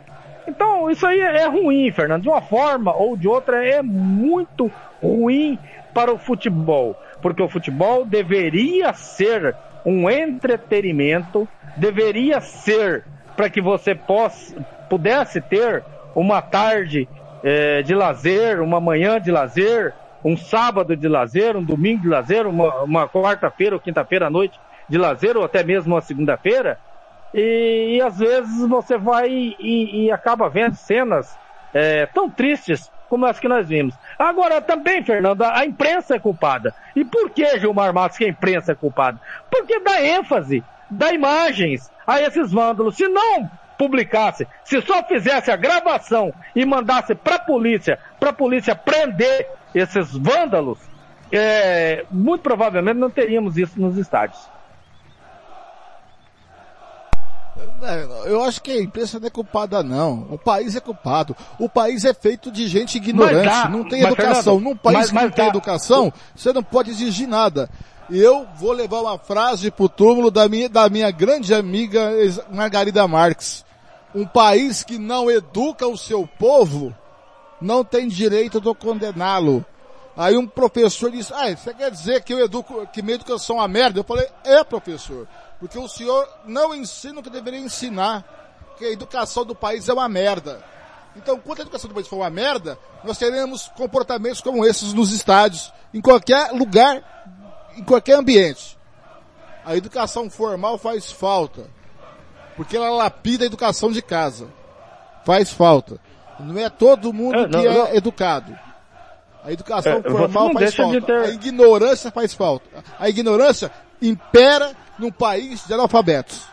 Então, 0.48 0.90
isso 0.90 1.06
aí 1.06 1.20
é 1.20 1.48
ruim, 1.48 1.92
Fernando. 1.92 2.22
De 2.22 2.30
uma 2.30 2.42
forma 2.42 2.94
ou 2.96 3.18
de 3.18 3.28
outra, 3.28 3.66
é 3.66 3.82
muito 3.82 4.72
ruim 5.02 5.58
para 5.94 6.14
o 6.14 6.18
futebol. 6.18 6.96
Porque 7.22 7.42
o 7.42 7.50
futebol 7.50 8.06
deveria 8.06 8.94
ser 8.94 9.56
um 9.86 10.10
entretenimento, 10.10 11.48
deveria 11.76 12.42
ser 12.42 13.04
para 13.36 13.50
que 13.50 13.62
você 13.62 13.94
possa, 13.94 14.56
pudesse 14.90 15.42
ter 15.42 15.84
uma 16.16 16.42
tarde 16.42 17.08
eh, 17.44 17.82
de 17.84 17.94
lazer, 17.94 18.62
uma 18.62 18.80
manhã 18.80 19.20
de 19.20 19.32
lazer, 19.32 19.94
um 20.24 20.36
sábado 20.36 20.96
de 20.96 21.08
lazer, 21.08 21.56
um 21.56 21.64
domingo 21.64 22.02
de 22.02 22.08
lazer, 22.08 22.48
uma, 22.48 22.82
uma 22.82 23.08
quarta-feira 23.08 23.76
ou 23.76 23.82
quinta-feira 23.82 24.28
à 24.28 24.30
noite 24.30 24.60
de 24.90 24.98
lazer, 24.98 25.38
ou 25.38 25.44
até 25.44 25.64
mesmo 25.64 25.94
uma 25.94 26.02
segunda-feira. 26.02 26.80
E, 27.34 27.98
e 27.98 28.02
às 28.02 28.18
vezes 28.18 28.68
você 28.68 28.98
vai 28.98 29.30
e, 29.30 30.06
e 30.06 30.12
acaba 30.12 30.50
vendo 30.50 30.76
cenas 30.76 31.38
é, 31.74 32.06
tão 32.08 32.30
tristes 32.30 32.90
como 33.10 33.26
as 33.26 33.40
que 33.40 33.48
nós 33.48 33.68
vimos. 33.68 33.94
Agora 34.18 34.62
também, 34.62 35.04
Fernando, 35.04 35.44
a 35.44 35.66
imprensa 35.66 36.16
é 36.16 36.20
culpada. 36.20 36.74
E 36.96 37.04
por 37.06 37.30
que, 37.30 37.60
Gilmar 37.60 37.94
Matos, 37.94 38.18
que 38.18 38.26
a 38.26 38.30
imprensa 38.30 38.72
é 38.72 38.76
culpada? 38.76 39.20
Porque 39.52 39.80
dá 39.82 40.02
ênfase, 40.02 40.64
dá 40.90 41.14
imagens 41.14 41.90
a 42.06 42.22
esses 42.22 42.52
vândalos. 42.52 42.96
Se 42.96 43.08
não 43.08 43.50
publicasse, 43.78 44.48
se 44.64 44.82
só 44.82 45.04
fizesse 45.04 45.52
a 45.52 45.56
gravação 45.56 46.34
e 46.56 46.66
mandasse 46.66 47.14
para 47.16 47.36
a 47.36 47.40
polícia, 47.40 48.00
para 48.20 48.30
a 48.30 48.34
polícia 48.34 48.76
prender 48.76 49.48
esses 49.74 50.12
vândalos, 50.14 50.80
é, 51.32 52.06
muito 52.10 52.42
provavelmente 52.42 52.98
não 52.98 53.10
teríamos 53.10 53.58
isso 53.58 53.80
nos 53.80 53.98
estádios. 53.98 54.40
É, 57.82 58.30
Eu 58.32 58.44
acho 58.44 58.62
que 58.62 58.72
a 58.72 58.82
imprensa 58.82 59.20
não 59.20 59.28
é 59.28 59.30
culpada, 59.30 59.82
não. 59.84 60.28
O 60.30 60.38
país 60.38 60.76
é 60.76 60.80
culpado. 60.80 61.36
O 61.60 61.70
país 61.70 62.04
é 62.04 62.14
feito 62.14 62.52
de 62.52 62.68
gente 62.68 62.98
ignorante. 62.98 63.46
Mas 63.46 63.64
dá- 63.64 63.70
não 63.70 63.84
tem 63.88 64.02
mas, 64.02 64.12
educação. 64.12 64.56
Fernando, 64.56 64.64
Num 64.64 64.76
país 64.76 64.98
mas- 64.98 65.08
que 65.10 65.16
não 65.16 65.22
mas 65.24 65.34
tem 65.36 65.46
dá- 65.46 65.50
educação, 65.50 66.14
você 66.36 66.52
não 66.54 66.64
pode 66.64 66.92
exigir 66.92 67.28
nada. 67.28 67.70
Eu 68.10 68.48
vou 68.56 68.72
levar 68.72 69.02
uma 69.02 69.18
frase 69.18 69.72
pro 69.72 69.90
túmulo 69.90 70.30
da 70.30 70.48
minha, 70.48 70.70
da 70.70 70.88
minha 70.90 71.10
grande 71.10 71.54
amiga 71.54 72.12
Margarida 72.52 73.08
Marques. 73.08 73.66
Um 74.14 74.26
país 74.26 74.84
que 74.84 74.98
não 74.98 75.30
educa 75.30 75.88
o 75.88 75.98
seu 75.98 76.28
povo 76.40 76.96
não 77.60 77.84
tem 77.84 78.08
direito 78.08 78.62
de 78.62 78.74
condená-lo. 78.76 79.66
Aí 80.16 80.38
um 80.38 80.48
professor 80.48 81.12
disse, 81.12 81.34
ah, 81.34 81.54
você 81.56 81.74
quer 81.74 81.92
dizer 81.92 82.24
que 82.24 82.34
eu 82.34 82.40
educo, 82.40 82.88
que 82.88 83.02
minha 83.02 83.16
educação 83.16 83.58
é 83.58 83.60
uma 83.60 83.68
merda? 83.68 84.00
Eu 84.00 84.04
falei, 84.04 84.28
é 84.46 84.64
professor, 84.64 85.28
porque 85.60 85.78
o 85.78 85.88
senhor 85.88 86.28
não 86.46 86.74
ensina 86.74 87.20
o 87.20 87.24
que 87.24 87.30
deveria 87.30 87.60
ensinar, 87.60 88.24
que 88.78 88.86
a 88.86 88.92
educação 88.92 89.44
do 89.44 89.56
país 89.56 89.90
é 89.90 89.94
uma 89.94 90.08
merda. 90.08 90.64
Então, 91.18 91.38
quando 91.40 91.60
a 91.60 91.62
educação 91.64 91.90
do 91.90 91.94
país 91.94 92.08
for 92.08 92.18
uma 92.18 92.30
merda, 92.30 92.78
nós 93.04 93.18
teremos 93.18 93.70
comportamentos 93.76 94.42
como 94.42 94.66
esses 94.66 94.94
nos 94.94 95.12
estádios, 95.12 95.74
em 95.94 96.00
qualquer 96.00 96.52
lugar, 96.52 97.26
em 97.78 97.84
qualquer 97.84 98.14
ambiente. 98.18 98.78
A 99.66 99.76
educação 99.76 100.30
formal 100.30 100.78
faz 100.78 101.12
falta, 101.12 101.64
porque 102.56 102.78
ela 102.78 102.90
lapida 102.90 103.44
a 103.44 103.48
educação 103.48 103.92
de 103.92 104.02
casa. 104.02 104.48
Faz 105.26 105.52
falta. 105.52 106.00
Não 106.40 106.58
é 106.60 106.70
todo 106.70 107.12
mundo 107.14 107.36
É, 107.36 107.48
não, 107.48 107.62
que 107.62 107.68
é 107.68 107.74
não. 107.74 107.88
educado. 107.96 108.56
A 109.44 109.52
educação 109.52 110.02
É, 110.06 110.10
formal 110.10 110.52
faz 110.54 110.76
falta. 110.76 111.02
ter- 111.02 111.20
A 111.20 111.30
ignorância 111.30 112.12
faz 112.12 112.34
falta. 112.34 112.66
A 113.00 113.10
ignorância 113.10 113.72
impera 114.02 114.72
num 115.00 115.12
país 115.12 115.66
de 115.66 115.74
analfabetos. 115.74 116.48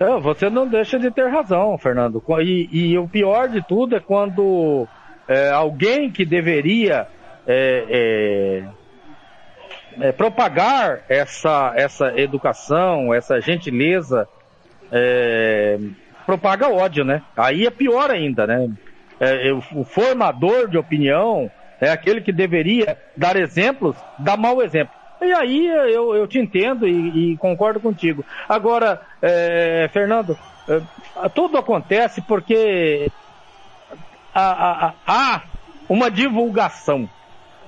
É, 0.00 0.18
você 0.20 0.50
não 0.50 0.66
deixa 0.66 0.98
de 0.98 1.10
ter 1.10 1.28
razão, 1.28 1.78
Fernando. 1.78 2.22
E, 2.40 2.68
e 2.72 2.98
o 2.98 3.06
pior 3.08 3.48
de 3.48 3.62
tudo 3.66 3.94
é 3.94 4.00
quando 4.00 4.86
é, 5.28 5.50
alguém 5.50 6.10
que 6.10 6.24
deveria 6.24 7.06
é, 7.46 7.84
é, 7.88 8.64
é, 10.00 10.12
propagar 10.12 11.02
essa, 11.08 11.72
essa 11.76 12.12
educação, 12.18 13.12
essa 13.12 13.40
gentileza, 13.40 14.28
é, 14.90 15.78
propaga 16.26 16.68
ódio, 16.68 17.04
né? 17.04 17.22
Aí 17.36 17.66
é 17.66 17.70
pior 17.70 18.10
ainda, 18.10 18.46
né? 18.46 18.68
É, 19.20 19.48
é, 19.48 19.52
o, 19.52 19.84
formador 19.84 20.68
de 20.68 20.78
opinião 20.78 21.50
é 21.80 21.90
aquele 21.90 22.20
que 22.20 22.32
deveria 22.32 22.96
dar 23.16 23.36
exemplos, 23.36 23.96
dá 24.18 24.36
mau 24.36 24.62
exemplo. 24.62 24.94
E 25.20 25.32
aí 25.32 25.66
eu, 25.66 26.14
eu 26.16 26.26
te 26.26 26.38
entendo 26.38 26.86
e, 26.86 27.32
e 27.32 27.36
concordo 27.36 27.80
contigo. 27.80 28.24
Agora, 28.48 29.00
é, 29.20 29.88
Fernando, 29.92 30.36
é, 30.68 31.28
tudo 31.34 31.56
acontece 31.58 32.20
porque 32.22 33.10
há, 34.34 34.86
há- 34.88 34.94
há 35.06 35.42
uma 35.88 36.10
divulgação. 36.10 37.08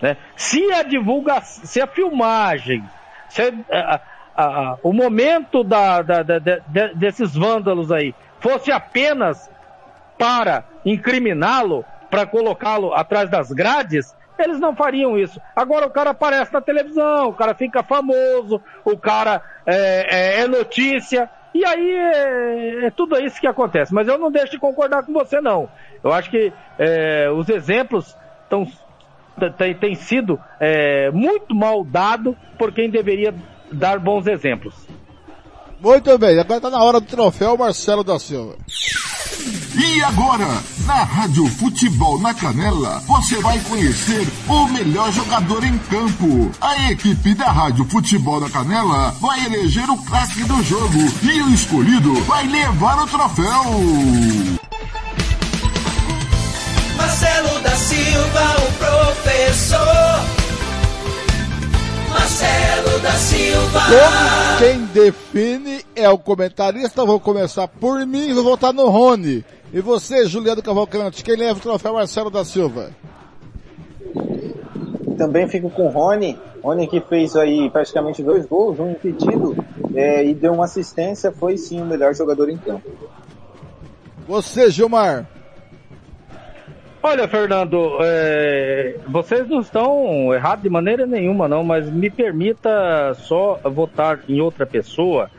Né? 0.00 0.16
Se 0.36 0.72
a 0.72 0.82
divulgação, 0.82 1.64
se 1.64 1.80
a 1.80 1.86
filmagem, 1.86 2.84
Se, 3.28 3.42
a, 3.70 4.00
a, 4.36 4.44
a, 4.44 4.78
o 4.82 4.92
momento 4.92 5.64
da, 5.64 6.02
da, 6.02 6.22
da, 6.22 6.38
de, 6.38 6.94
desses 6.94 7.34
vândalos 7.34 7.90
aí 7.90 8.14
fosse 8.40 8.70
apenas 8.70 9.50
para 10.18 10.64
incriminá-lo, 10.84 11.84
para 12.10 12.26
colocá-lo 12.26 12.92
atrás 12.94 13.28
das 13.30 13.50
grades, 13.50 14.14
eles 14.38 14.60
não 14.60 14.74
fariam 14.74 15.18
isso. 15.18 15.40
Agora 15.54 15.86
o 15.86 15.90
cara 15.90 16.10
aparece 16.10 16.52
na 16.52 16.60
televisão, 16.60 17.28
o 17.28 17.34
cara 17.34 17.54
fica 17.54 17.82
famoso, 17.82 18.60
o 18.84 18.96
cara 18.96 19.42
é, 19.66 20.38
é, 20.38 20.40
é 20.40 20.46
notícia, 20.46 21.30
e 21.54 21.64
aí 21.64 21.92
é, 21.92 22.86
é, 22.86 22.90
tudo 22.90 23.16
isso 23.20 23.40
que 23.40 23.46
acontece. 23.46 23.94
Mas 23.94 24.08
eu 24.08 24.18
não 24.18 24.30
deixo 24.30 24.52
de 24.52 24.58
concordar 24.58 25.04
com 25.04 25.12
você, 25.12 25.40
não. 25.40 25.68
Eu 26.02 26.12
acho 26.12 26.28
que 26.30 26.52
é, 26.78 27.30
os 27.30 27.48
exemplos 27.48 28.16
tão, 28.48 28.66
têm, 29.56 29.74
têm 29.74 29.94
sido 29.94 30.38
é, 30.60 31.10
muito 31.10 31.54
mal 31.54 31.84
dados 31.84 32.34
por 32.58 32.72
quem 32.72 32.90
deveria 32.90 33.34
dar 33.72 33.98
bons 33.98 34.26
exemplos. 34.26 34.74
Muito 35.80 36.16
bem, 36.18 36.38
agora 36.38 36.56
está 36.56 36.70
na 36.70 36.82
hora 36.82 37.00
do 37.00 37.06
troféu 37.06 37.58
Marcelo 37.58 38.02
da 38.02 38.18
Silva. 38.18 38.56
E 39.76 40.02
agora, 40.02 40.46
na 40.86 41.02
Rádio 41.02 41.46
Futebol 41.46 42.18
na 42.20 42.32
Canela, 42.32 43.00
você 43.00 43.36
vai 43.42 43.58
conhecer 43.60 44.26
o 44.48 44.68
melhor 44.68 45.12
jogador 45.12 45.64
em 45.64 45.76
campo. 45.78 46.50
A 46.60 46.90
equipe 46.92 47.34
da 47.34 47.50
Rádio 47.50 47.84
Futebol 47.86 48.40
na 48.40 48.48
Canela 48.48 49.10
vai 49.20 49.44
eleger 49.44 49.90
o 49.90 49.98
craque 50.04 50.44
do 50.44 50.62
jogo 50.62 51.00
e 51.22 51.42
o 51.42 51.50
escolhido 51.50 52.14
vai 52.22 52.46
levar 52.46 53.02
o 53.02 53.06
troféu. 53.06 53.64
Marcelo 57.04 57.60
da 57.60 57.70
Silva, 57.76 58.40
o 58.66 58.72
professor. 58.78 59.78
Marcelo 62.08 62.98
da 63.00 63.12
Silva. 63.12 63.80
Como 63.90 64.58
quem 64.58 64.86
define 64.86 65.84
é 65.94 66.08
o 66.08 66.16
comentarista, 66.16 67.04
vou 67.04 67.20
começar 67.20 67.68
por 67.68 68.06
mim 68.06 68.30
e 68.30 68.32
vou 68.32 68.42
votar 68.42 68.72
no 68.72 68.88
Rony. 68.88 69.44
E 69.70 69.82
você, 69.82 70.26
Juliano 70.26 70.62
Cavalcante, 70.62 71.22
quem 71.22 71.36
leva 71.36 71.58
o 71.58 71.62
troféu 71.62 71.92
Marcelo 71.92 72.30
da 72.30 72.42
Silva? 72.42 72.90
Também 75.18 75.46
fico 75.46 75.68
com 75.68 75.88
o 75.88 75.90
Rony. 75.90 76.38
Rony 76.62 76.86
que 76.86 77.02
fez 77.02 77.36
aí 77.36 77.68
praticamente 77.68 78.22
dois 78.22 78.46
gols, 78.46 78.80
um 78.80 78.92
impedido 78.92 79.54
é, 79.94 80.24
e 80.24 80.32
deu 80.32 80.54
uma 80.54 80.64
assistência, 80.64 81.30
foi 81.30 81.58
sim 81.58 81.82
o 81.82 81.84
melhor 81.84 82.14
jogador 82.14 82.48
em 82.48 82.56
campo. 82.56 82.90
Você, 84.26 84.70
Gilmar. 84.70 85.33
Olha, 87.06 87.28
Fernando, 87.28 87.98
é, 88.00 88.96
vocês 89.06 89.46
não 89.46 89.60
estão 89.60 90.32
errados 90.32 90.62
de 90.62 90.70
maneira 90.70 91.04
nenhuma, 91.04 91.46
não, 91.46 91.62
mas 91.62 91.90
me 91.90 92.08
permita 92.08 93.12
só 93.12 93.60
votar 93.62 94.20
em 94.26 94.40
outra 94.40 94.64
pessoa 94.64 95.30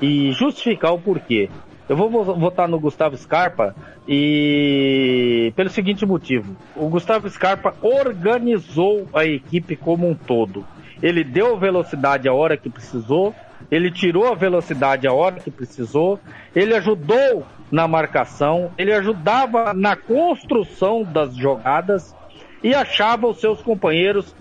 e 0.00 0.32
justificar 0.32 0.94
o 0.94 0.98
porquê. 0.98 1.50
Eu 1.86 1.94
vou 1.94 2.08
votar 2.24 2.66
no 2.66 2.80
Gustavo 2.80 3.18
Scarpa 3.18 3.76
e 4.08 5.52
pelo 5.54 5.68
seguinte 5.68 6.06
motivo: 6.06 6.56
o 6.74 6.88
Gustavo 6.88 7.28
Scarpa 7.28 7.74
organizou 7.82 9.06
a 9.12 9.26
equipe 9.26 9.76
como 9.76 10.08
um 10.08 10.14
todo. 10.14 10.64
Ele 11.02 11.24
deu 11.24 11.58
velocidade 11.58 12.28
a 12.28 12.34
hora 12.34 12.56
que 12.56 12.68
precisou, 12.68 13.34
ele 13.70 13.90
tirou 13.90 14.26
a 14.26 14.34
velocidade 14.34 15.06
a 15.06 15.12
hora 15.12 15.40
que 15.40 15.50
precisou, 15.50 16.18
ele 16.54 16.74
ajudou 16.74 17.44
na 17.70 17.86
marcação, 17.86 18.70
ele 18.76 18.92
ajudava 18.92 19.72
na 19.72 19.96
construção 19.96 21.04
das 21.04 21.34
jogadas 21.36 22.14
e 22.62 22.74
achava 22.74 23.26
os 23.26 23.40
seus 23.40 23.62
companheiros 23.62 24.34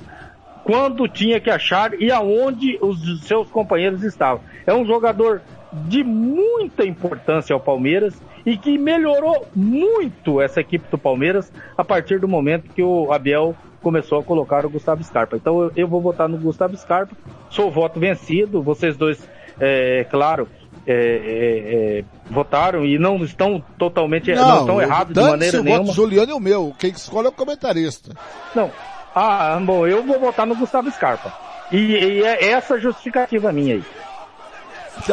quando 0.63 1.07
tinha 1.07 1.39
que 1.39 1.49
achar 1.49 1.93
e 1.99 2.11
aonde 2.11 2.77
os 2.81 3.21
seus 3.21 3.49
companheiros 3.49 4.03
estavam. 4.03 4.41
É 4.65 4.73
um 4.73 4.85
jogador 4.85 5.41
de 5.71 6.03
muita 6.03 6.85
importância 6.85 7.53
ao 7.53 7.59
Palmeiras 7.59 8.19
e 8.45 8.57
que 8.57 8.77
melhorou 8.77 9.47
muito 9.55 10.41
essa 10.41 10.61
equipe 10.61 10.89
do 10.89 10.97
Palmeiras 10.97 11.51
a 11.77 11.83
partir 11.83 12.19
do 12.19 12.27
momento 12.27 12.73
que 12.73 12.81
o 12.81 13.11
Abel 13.11 13.55
começou 13.81 14.19
a 14.19 14.23
colocar 14.23 14.65
o 14.65 14.69
Gustavo 14.69 15.03
Scarpa. 15.03 15.35
Então 15.35 15.63
eu, 15.63 15.71
eu 15.75 15.87
vou 15.87 16.01
votar 16.01 16.27
no 16.27 16.37
Gustavo 16.37 16.75
Scarpa, 16.77 17.15
sou 17.49 17.67
o 17.67 17.71
voto 17.71 17.99
vencido, 17.99 18.61
vocês 18.61 18.97
dois, 18.97 19.27
é, 19.59 20.05
claro, 20.09 20.47
é, 20.85 20.93
é, 20.93 21.99
é 21.99 22.03
votaram 22.29 22.85
e 22.85 22.97
não 22.97 23.17
estão 23.17 23.63
totalmente 23.77 24.33
não, 24.33 24.47
não 24.47 24.59
estão 24.59 24.81
errados 24.81 25.13
de 25.13 25.21
maneira 25.21 25.61
nenhuma. 25.61 25.85
Voto 25.85 25.95
Juliano 25.95 26.31
e 26.31 26.33
o 26.33 26.39
meu, 26.39 26.73
quem 26.77 26.91
escolhe 26.91 27.27
é 27.27 27.29
o 27.29 27.33
comentarista. 27.33 28.11
Não, 28.55 28.71
ah, 29.15 29.59
bom, 29.61 29.87
eu 29.87 30.03
vou 30.03 30.19
votar 30.19 30.45
no 30.45 30.55
Gustavo 30.55 30.89
Scarpa. 30.91 31.33
E, 31.71 31.77
e 31.77 32.23
é 32.23 32.51
essa 32.51 32.79
justificativa 32.79 33.51
minha 33.51 33.75
aí. 33.75 33.83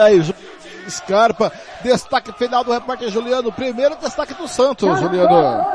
Aí, 0.00 0.34
Scarpa, 0.88 1.52
destaque 1.82 2.32
final 2.32 2.64
do 2.64 2.72
repórter 2.72 3.10
Juliano. 3.10 3.52
Primeiro 3.52 3.96
destaque 3.96 4.34
do 4.34 4.48
Santos, 4.48 4.98
Juliano. 5.00 5.66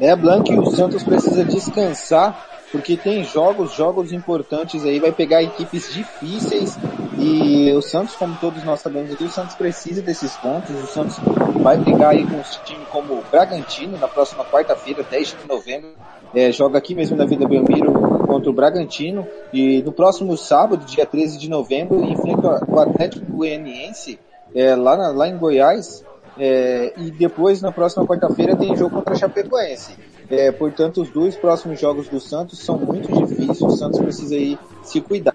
É, 0.00 0.16
Blank, 0.16 0.50
o 0.58 0.70
Santos 0.70 1.02
precisa 1.02 1.44
descansar, 1.44 2.48
porque 2.72 2.96
tem 2.96 3.22
jogos, 3.22 3.74
jogos 3.74 4.12
importantes 4.12 4.82
aí, 4.86 4.98
vai 4.98 5.12
pegar 5.12 5.42
equipes 5.42 5.92
difíceis 5.92 6.78
e 7.18 7.70
o 7.72 7.82
Santos, 7.82 8.14
como 8.14 8.34
todos 8.36 8.64
nós 8.64 8.80
sabemos 8.80 9.12
aqui, 9.12 9.24
o 9.24 9.30
Santos 9.30 9.54
precisa 9.56 10.00
desses 10.00 10.34
pontos, 10.38 10.70
o 10.70 10.86
Santos 10.86 11.18
vai 11.60 11.78
pegar 11.84 12.10
aí 12.10 12.24
com 12.26 12.36
um 12.36 12.64
time 12.64 12.86
como 12.90 13.12
o 13.12 13.24
Bragantino 13.30 13.98
na 13.98 14.08
próxima 14.08 14.42
quarta-feira, 14.42 15.02
10 15.02 15.36
de 15.42 15.48
novembro, 15.48 15.90
é, 16.34 16.50
joga 16.50 16.78
aqui 16.78 16.94
mesmo 16.94 17.14
na 17.14 17.26
Vida 17.26 17.46
Belmiro 17.46 17.92
contra 18.26 18.48
o 18.48 18.54
Bragantino 18.54 19.26
e 19.52 19.82
no 19.82 19.92
próximo 19.92 20.34
sábado, 20.38 20.86
dia 20.86 21.04
13 21.04 21.36
de 21.36 21.50
novembro, 21.50 22.02
enfrenta 22.04 22.64
o 22.66 22.80
Atlético 22.80 23.30
Goianiense 23.30 24.18
é, 24.54 24.74
lá, 24.74 24.96
na, 24.96 25.08
lá 25.10 25.28
em 25.28 25.36
Goiás 25.36 26.02
é, 26.42 26.94
e 26.96 27.10
depois 27.10 27.60
na 27.60 27.70
próxima 27.70 28.06
quarta-feira 28.06 28.56
tem 28.56 28.74
jogo 28.74 28.96
contra 28.96 29.12
a 29.12 29.16
Chapecoense. 29.16 29.94
É, 30.30 30.50
portanto, 30.50 31.02
os 31.02 31.10
dois 31.10 31.36
próximos 31.36 31.78
jogos 31.78 32.08
do 32.08 32.18
Santos 32.18 32.60
são 32.60 32.78
muito 32.78 33.12
difíceis, 33.12 33.60
o 33.60 33.70
Santos 33.70 34.00
precisa 34.00 34.34
aí 34.34 34.58
se 34.82 35.02
cuidar. 35.02 35.34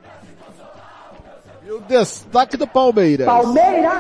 E 1.64 1.72
o 1.72 1.80
destaque 1.82 2.58
do 2.58 2.66
Palmeiras. 2.66 3.28
Palmeiras! 3.28 3.94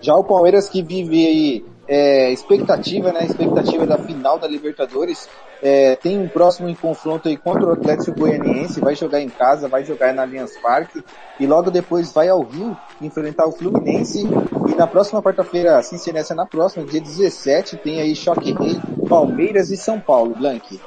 Já 0.00 0.14
o 0.14 0.22
Palmeiras 0.22 0.68
que 0.68 0.82
vive 0.82 1.26
aí 1.26 1.64
é, 1.88 2.30
expectativa, 2.30 3.10
né? 3.12 3.24
Expectativa 3.24 3.86
da 3.86 3.96
final 3.96 4.38
da 4.38 4.46
Libertadores. 4.46 5.28
É, 5.60 5.96
tem 5.96 6.18
um 6.18 6.28
próximo 6.28 6.72
confronto 6.76 7.28
aí 7.28 7.36
contra 7.36 7.66
o 7.66 7.72
Atlético 7.72 8.20
Goianiense, 8.20 8.78
vai 8.78 8.94
jogar 8.94 9.20
em 9.20 9.28
casa, 9.28 9.66
vai 9.66 9.84
jogar 9.84 10.14
na 10.14 10.22
Allianz 10.22 10.56
Parque 10.58 11.02
e 11.40 11.46
logo 11.46 11.70
depois 11.70 12.12
vai 12.12 12.28
ao 12.28 12.42
Rio 12.42 12.76
enfrentar 13.00 13.46
o 13.46 13.52
Fluminense 13.52 14.24
e 14.68 14.74
na 14.76 14.86
próxima 14.86 15.20
quarta-feira, 15.20 15.76
assim 15.76 15.98
se 15.98 16.12
nessa 16.12 16.32
na 16.32 16.46
próxima, 16.46 16.84
dia 16.84 17.00
17, 17.00 17.76
tem 17.78 18.00
aí 18.00 18.14
Choque 18.14 18.52
Rei, 18.52 18.80
Palmeiras 19.08 19.70
e 19.70 19.76
São 19.76 19.98
Paulo, 19.98 20.36
Blank. 20.36 20.80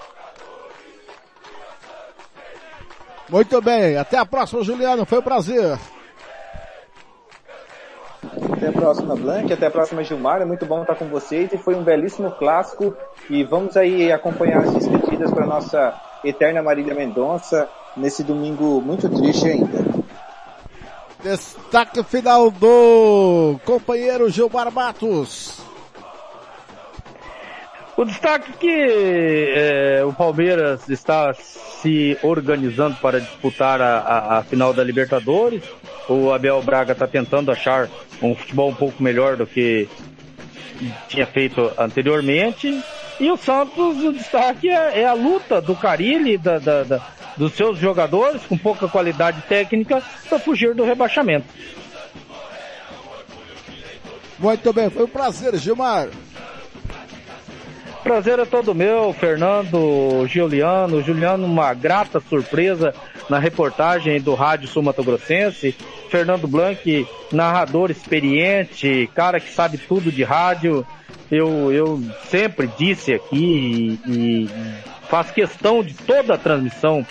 Muito 3.28 3.62
bem, 3.62 3.98
até 3.98 4.18
a 4.18 4.26
próxima, 4.26 4.64
Juliano, 4.64 5.06
foi 5.06 5.20
um 5.20 5.24
prazer. 5.24 5.78
Até 8.62 8.70
a 8.70 8.72
próxima, 8.74 9.16
Blank. 9.16 9.52
Até 9.52 9.66
a 9.66 9.72
próxima, 9.72 10.04
Gilmar. 10.04 10.40
É 10.40 10.46
muito 10.46 10.68
bom 10.68 10.82
estar 10.84 10.94
com 10.94 11.08
vocês 11.08 11.52
e 11.52 11.58
foi 11.58 11.74
um 11.74 11.84
belíssimo 11.84 12.30
clássico. 12.30 12.96
E 13.28 13.44
vamos 13.44 13.76
aí 13.76 14.12
acompanhar 14.12 14.60
as 14.60 14.72
despedidas 14.72 15.32
para 15.32 15.48
nossa 15.48 16.00
eterna 16.24 16.62
Marília 16.62 16.94
Mendonça 16.94 17.68
nesse 17.98 18.24
domingo 18.24 18.80
muito 18.80 19.10
triste 19.10 19.48
ainda. 19.48 19.84
Destaque 21.24 22.04
final 22.04 22.52
do 22.52 23.60
companheiro 23.66 24.30
Gilmar 24.30 24.72
Matos. 24.72 25.71
O 27.98 28.06
destaque 28.06 28.54
que 28.54 29.54
é, 29.56 30.04
o 30.06 30.14
Palmeiras 30.14 30.88
está 30.90 31.34
se 31.34 32.18
organizando 32.24 32.96
para 32.98 33.20
disputar 33.20 33.82
a, 33.82 34.00
a, 34.00 34.38
a 34.38 34.44
final 34.44 34.74
da 34.74 34.84
Libertadores. 34.84 35.64
O 36.08 36.32
Abel 36.32 36.62
Braga 36.62 36.94
está 36.94 37.06
tentando 37.06 37.52
achar 37.52 37.90
um 38.22 38.34
futebol 38.34 38.70
um 38.70 38.76
pouco 38.76 39.04
melhor 39.04 39.36
do 39.36 39.46
que 39.46 39.90
tinha 41.10 41.26
feito 41.26 41.72
anteriormente. 41.78 42.82
E 43.20 43.30
o 43.30 43.38
Santos, 43.38 44.04
o 44.04 44.14
destaque 44.14 44.70
é, 44.70 45.02
é 45.02 45.06
a 45.06 45.14
luta 45.14 45.62
do 45.62 45.76
Carilli, 45.76 46.38
da, 46.38 46.60
da, 46.60 46.84
da, 46.84 47.08
dos 47.38 47.54
seus 47.54 47.78
jogadores 47.78 48.42
com 48.44 48.58
pouca 48.58 48.88
qualidade 48.88 49.42
técnica 49.44 50.02
para 50.28 50.40
fugir 50.40 50.74
do 50.74 50.84
rebaixamento. 50.84 51.46
Muito 54.40 54.74
bem, 54.74 54.90
foi 54.90 55.04
um 55.04 55.08
prazer, 55.08 55.56
Gilmar. 55.58 56.08
Prazer 58.04 58.40
é 58.40 58.46
todo 58.46 58.74
meu, 58.74 59.14
Fernando, 59.14 60.26
Giuliano. 60.28 61.04
Juliano, 61.04 61.46
uma 61.46 61.74
grata 61.74 62.20
surpresa 62.20 62.94
na 63.30 63.38
reportagem 63.38 64.20
do 64.20 64.34
Rádio 64.34 64.68
Sul 64.68 64.84
Grossense 64.84 65.76
Fernando 66.10 66.46
Blanc, 66.46 67.08
narrador 67.32 67.90
experiente, 67.90 69.10
cara 69.16 69.40
que 69.40 69.50
sabe 69.50 69.78
tudo 69.78 70.12
de 70.12 70.24
rádio. 70.24 70.86
Eu, 71.32 71.72
eu 71.72 72.02
sempre 72.26 72.68
disse 72.78 73.14
aqui 73.14 74.00
e, 74.06 74.12
e 74.12 74.50
faço 75.08 75.34
questão 75.34 75.82
de 75.82 75.94
toda 75.94 76.34
a 76.34 76.38
transmissão 76.38 77.06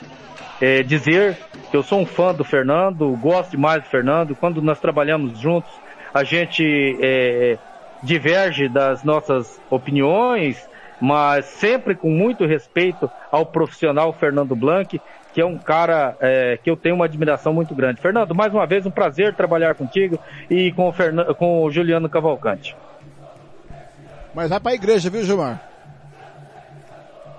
é, 0.61 0.83
dizer 0.83 1.38
que 1.70 1.76
eu 1.76 1.83
sou 1.83 2.00
um 2.00 2.07
fã 2.07 2.35
do 2.35 2.44
Fernando, 2.44 3.16
gosto 3.16 3.53
demais 3.53 3.83
do 3.83 3.88
Fernando. 3.88 4.37
Quando 4.37 4.61
nós 4.61 4.79
trabalhamos 4.79 5.38
juntos, 5.38 5.70
a 6.12 6.22
gente 6.22 6.98
é, 7.00 7.57
diverge 8.03 8.68
das 8.68 9.03
nossas 9.03 9.59
opiniões, 9.70 10.68
mas 11.01 11.47
sempre 11.47 11.95
com 11.95 12.11
muito 12.11 12.45
respeito 12.45 13.11
ao 13.31 13.47
profissional 13.47 14.13
Fernando 14.13 14.55
Blanc, 14.55 15.01
que 15.33 15.41
é 15.41 15.47
um 15.47 15.57
cara 15.57 16.17
é, 16.21 16.59
que 16.63 16.71
eu 16.71 16.77
tenho 16.77 16.97
uma 16.97 17.05
admiração 17.05 17.53
muito 17.53 17.75
grande. 17.75 18.01
Fernando, 18.01 18.35
mais 18.35 18.53
uma 18.53 18.67
vez 18.67 18.85
um 18.85 18.91
prazer 18.91 19.35
trabalhar 19.35 19.75
contigo 19.75 20.19
e 20.51 20.73
com 20.73 20.89
o, 20.89 20.93
Fernando, 20.93 21.35
com 21.35 21.63
o 21.63 21.71
Juliano 21.71 22.09
Cavalcante. 22.09 22.77
Mas 24.35 24.51
vai 24.51 24.61
pra 24.61 24.75
igreja, 24.75 25.11
viu, 25.11 25.25
Gilmar? 25.25 25.61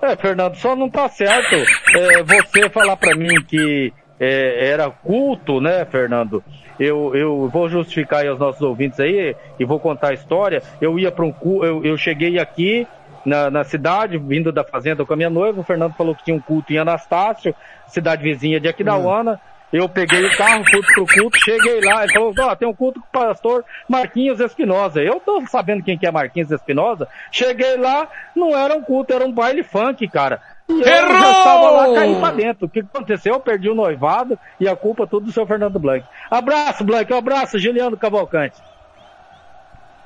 É, 0.00 0.16
Fernando, 0.16 0.56
só 0.56 0.74
não 0.74 0.90
tá 0.90 1.08
certo 1.08 1.54
é, 1.96 2.22
você 2.24 2.68
falar 2.68 2.96
para 2.96 3.14
mim 3.14 3.40
que 3.46 3.92
é, 4.18 4.70
era 4.70 4.90
culto, 4.90 5.60
né, 5.60 5.84
Fernando? 5.84 6.42
Eu, 6.80 7.14
eu 7.14 7.48
vou 7.48 7.68
justificar 7.68 8.22
aí 8.22 8.28
aos 8.28 8.38
nossos 8.38 8.60
ouvintes 8.62 8.98
aí 8.98 9.36
e 9.60 9.64
vou 9.64 9.78
contar 9.78 10.08
a 10.08 10.14
história. 10.14 10.62
Eu 10.80 10.98
ia 10.98 11.12
para 11.12 11.24
um 11.24 11.30
culto, 11.30 11.64
eu, 11.64 11.84
eu 11.84 11.96
cheguei 11.96 12.38
aqui 12.38 12.86
na, 13.24 13.50
na, 13.50 13.64
cidade, 13.64 14.18
vindo 14.18 14.52
da 14.52 14.64
fazenda 14.64 15.04
com 15.04 15.12
a 15.12 15.16
minha 15.16 15.30
noiva. 15.30 15.60
O 15.60 15.64
Fernando 15.64 15.94
falou 15.94 16.14
que 16.14 16.24
tinha 16.24 16.36
um 16.36 16.40
culto 16.40 16.72
em 16.72 16.78
Anastácio, 16.78 17.54
cidade 17.86 18.22
vizinha 18.22 18.60
de 18.60 18.68
Aquidauana. 18.68 19.34
Hum. 19.34 19.52
Eu 19.72 19.88
peguei 19.88 20.22
o 20.26 20.36
carro, 20.36 20.62
fui 20.70 20.82
pro 20.82 21.06
culto, 21.06 21.38
cheguei 21.38 21.80
lá, 21.80 22.04
ele 22.04 22.12
falou, 22.12 22.34
ó, 22.38 22.52
oh, 22.52 22.56
tem 22.56 22.68
um 22.68 22.74
culto 22.74 23.00
com 23.00 23.06
o 23.06 23.24
pastor 23.24 23.64
Marquinhos 23.88 24.38
Espinosa. 24.38 25.00
Eu 25.00 25.18
tô 25.18 25.42
sabendo 25.46 25.82
quem 25.82 25.96
que 25.96 26.06
é 26.06 26.10
Marquinhos 26.10 26.50
Espinosa. 26.50 27.08
Cheguei 27.30 27.78
lá, 27.78 28.06
não 28.36 28.54
era 28.54 28.74
um 28.74 28.82
culto, 28.82 29.14
era 29.14 29.24
um 29.24 29.32
baile 29.32 29.62
funk, 29.62 30.06
cara. 30.08 30.42
E 30.68 30.72
eu 30.72 30.86
Errou! 30.86 31.12
já 31.12 31.38
estava 31.38 31.70
lá, 31.70 31.94
caí 31.94 32.14
pra 32.16 32.30
dentro. 32.32 32.66
O 32.66 32.68
que 32.68 32.80
aconteceu? 32.80 33.32
Eu 33.32 33.40
perdi 33.40 33.70
o 33.70 33.74
noivado 33.74 34.38
e 34.60 34.68
a 34.68 34.76
culpa 34.76 35.06
tudo 35.06 35.26
do 35.26 35.32
seu 35.32 35.46
Fernando 35.46 35.78
Blanc. 35.78 36.04
Abraço, 36.30 36.84
Blanc, 36.84 37.10
um 37.10 37.16
abraço, 37.16 37.58
Juliano 37.58 37.96
Cavalcante. 37.96 38.60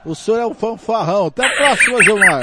O 0.05 0.14
senhor 0.14 0.38
é 0.38 0.46
um 0.46 0.55
fanfarrão. 0.55 1.26
Até 1.26 1.44
a 1.44 1.50
próxima, 1.57 2.02
Gilmar. 2.05 2.42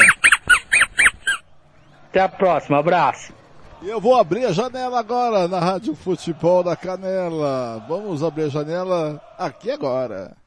Até 2.14 2.22
a 2.22 2.30
próxima, 2.30 2.78
abraço. 2.78 3.34
E 3.82 3.90
eu 3.90 4.00
vou 4.00 4.16
abrir 4.16 4.46
a 4.46 4.52
janela 4.52 5.00
agora 5.00 5.48
na 5.48 5.60
Rádio 5.60 5.96
Futebol 5.96 6.64
da 6.64 6.76
Canela. 6.76 7.84
Vamos 7.90 8.22
abrir 8.22 8.44
a 8.44 8.50
janela 8.50 9.20
aqui 9.36 9.72
agora. 9.72 10.38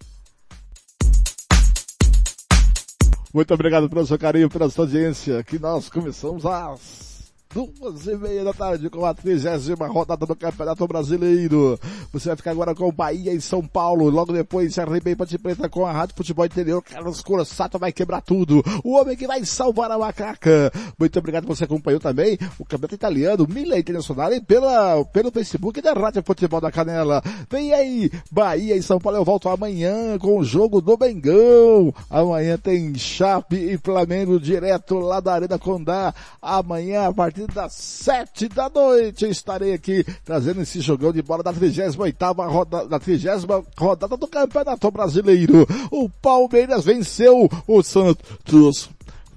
Muito 3.35 3.53
obrigado 3.53 3.91
pelo 3.91 4.07
seu 4.07 4.17
carinho, 4.17 4.49
pela 4.49 4.71
sua 4.71 4.85
audiência, 4.85 5.43
que 5.43 5.59
nós 5.59 5.89
começamos 5.89 6.47
às 6.47 7.16
duas 7.57 8.07
e 8.07 8.15
meia 8.19 8.45
da 8.45 8.53
tarde 8.53 8.91
com 8.91 9.07
a 9.07 9.15
trigésima 9.15 9.87
rodada 9.87 10.27
do 10.27 10.37
Campeonato 10.37 10.87
Brasileiro. 10.87 11.81
Você 12.13 12.29
vai 12.29 12.37
ficar 12.37 12.51
agora 12.51 12.75
com 12.75 12.87
o 12.87 12.93
Bahia 12.93 13.33
e 13.33 13.41
São 13.41 13.67
Paulo. 13.67 14.11
Logo 14.11 14.31
depois, 14.31 14.75
CRB 14.75 15.13
e 15.13 15.17
Ponte 15.17 15.39
Preta 15.39 15.67
com 15.67 15.87
a 15.87 15.91
Rádio 15.91 16.17
Futebol 16.17 16.45
Interior. 16.45 16.83
Carlos 16.83 17.23
Corsato 17.23 17.79
vai 17.79 17.93
quebrar 17.93 18.21
tudo. 18.21 18.63
O 18.85 18.93
homem 18.93 19.17
que 19.17 19.27
vai 19.27 19.43
salvar 19.47 19.91
a 19.91 19.97
macaca. 19.97 20.71
Muito 20.99 21.19
obrigado 21.19 21.47
você 21.47 21.65
acompanhou 21.65 21.99
também 21.99 22.39
o 22.59 22.65
Campeonato 22.67 22.95
Italiano, 22.95 23.47
Mila 23.49 23.79
Internacional 23.79 24.35
e 24.35 24.41
pela, 24.43 25.03
pelo 25.07 25.31
Facebook 25.31 25.81
da 25.81 25.95
Rádio 25.95 26.23
Futebol 26.23 26.61
da 26.61 26.71
Canela. 26.71 27.23
Vem 27.49 27.73
aí, 27.73 28.11
Bahia 28.31 28.77
e 28.77 28.83
São 28.83 29.01
Paulo. 29.01 29.17
Eu 29.17 29.25
volto 29.25 29.49
amanhã 29.49 30.19
com 30.19 30.39
o 30.39 30.45
jogo 30.45 30.83
do 30.83 30.95
Bengão. 30.95 31.95
Amanhã 32.11 32.59
tem 32.59 32.95
Chape 32.97 33.57
e 33.57 33.79
Flamengo 33.79 34.39
direto 34.39 34.99
lá 34.99 35.21
da 35.21 35.33
Arena 35.33 35.59
Condá. 35.59 36.13
Amanhã, 36.43 37.09
a 37.09 37.13
partir 37.15 37.46
das 37.47 37.73
sete 37.73 38.49
da 38.49 38.69
noite 38.69 39.29
estarei 39.29 39.75
aqui 39.75 40.05
trazendo 40.25 40.63
esse 40.63 40.81
jogão 40.81 41.13
de 41.13 41.23
bola 41.23 41.43
da 41.43 41.53
38 41.53 42.17
rodada, 42.49 42.89
da 42.89 42.99
30 42.99 43.65
rodada 43.79 44.17
do 44.17 44.27
Campeonato 44.27 44.91
Brasileiro. 44.91 45.67
O 45.91 46.09
Palmeiras 46.09 46.85
venceu 46.85 47.49
o 47.67 47.83
Santos 47.83 48.91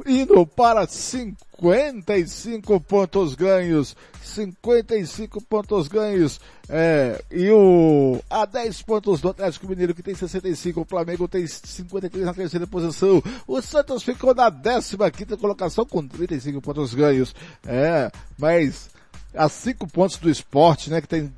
indo 0.06 0.46
para 0.46 0.88
55 0.88 2.80
pontos 2.82 3.36
ganhos, 3.36 3.96
55 4.24 5.42
pontos 5.42 5.88
ganhos, 5.88 6.40
é, 6.70 7.24
e 7.32 7.50
o, 7.50 8.20
a 8.30 8.46
10 8.46 8.82
pontos 8.84 9.20
do 9.20 9.30
Atlético 9.30 9.68
Mineiro 9.68 9.94
que 9.96 10.04
tem 10.04 10.16
65, 10.16 10.82
o 10.82 10.86
Flamengo 10.86 11.28
tem 11.28 11.46
53 11.46 12.26
na 12.26 12.34
terceira 12.34 12.68
posição, 12.68 13.22
o 13.48 13.62
Santos 13.62 14.04
ficou 14.04 14.34
na 14.34 14.52
15 14.52 14.98
quinta 15.12 15.36
colocação 15.38 15.86
com 15.86 16.08
35 16.08 16.62
pontos 16.62 16.94
ganhos, 16.94 17.36
é, 17.66 18.12
mas 18.38 18.90
a 19.34 19.50
5 19.50 19.88
pontos 19.88 20.18
do 20.18 20.30
esporte, 20.30 20.90
né, 20.90 21.02
que 21.02 21.08
tem, 21.08 21.34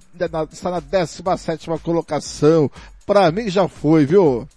está 0.51 0.71
na 0.71 0.79
17 0.79 1.67
colocação, 1.83 2.69
para 3.05 3.31
mim 3.31 3.49
já 3.49 3.67
foi, 3.67 4.05
viu? 4.05 4.47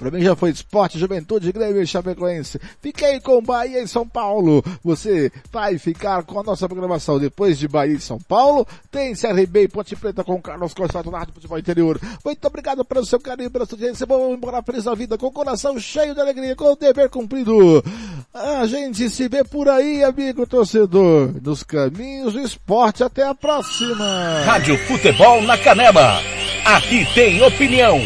Pra 0.00 0.10
mim 0.10 0.22
já 0.22 0.34
foi 0.34 0.48
esporte, 0.48 0.98
juventude, 0.98 1.52
Grêmio 1.52 1.82
e 1.82 1.86
Chapecoense. 1.86 2.58
Fiquei 2.80 3.20
com 3.20 3.42
Bahia 3.42 3.82
e 3.82 3.86
São 3.86 4.08
Paulo. 4.08 4.64
Você 4.82 5.30
vai 5.52 5.76
ficar 5.76 6.22
com 6.22 6.40
a 6.40 6.42
nossa 6.42 6.66
programação 6.66 7.18
depois 7.18 7.58
de 7.58 7.68
Bahia 7.68 7.96
e 7.96 8.00
São 8.00 8.18
Paulo. 8.18 8.66
Tem 8.90 9.14
CRB 9.14 9.64
e 9.64 9.68
Ponte 9.68 9.94
Preta 9.94 10.24
com 10.24 10.40
Carlos 10.40 10.72
Costa 10.72 11.02
na 11.02 11.18
Rádio 11.18 11.34
Futebol 11.34 11.58
Interior. 11.58 12.00
Muito 12.24 12.42
obrigado 12.46 12.82
pelo 12.82 13.04
seu 13.04 13.20
carinho, 13.20 13.50
pela 13.50 13.66
sua 13.66 13.76
audiência. 13.76 14.06
Vamos 14.06 14.38
embora 14.38 14.62
feliz 14.62 14.84
da 14.84 14.94
vida, 14.94 15.18
com 15.18 15.26
o 15.26 15.32
coração 15.32 15.78
cheio 15.78 16.14
de 16.14 16.20
alegria, 16.22 16.56
com 16.56 16.72
o 16.72 16.76
dever 16.76 17.10
cumprido. 17.10 17.84
A 18.32 18.64
gente 18.66 19.10
se 19.10 19.28
vê 19.28 19.44
por 19.44 19.68
aí, 19.68 20.02
amigo 20.02 20.46
torcedor, 20.46 21.34
nos 21.42 21.62
caminhos 21.62 22.32
do 22.32 22.40
esporte. 22.40 23.04
Até 23.04 23.26
a 23.26 23.34
próxima. 23.34 24.40
Rádio 24.46 24.78
Futebol 24.86 25.42
na 25.42 25.58
Canela. 25.58 26.22
Aqui 26.64 27.06
tem 27.14 27.42
opinião. 27.42 28.00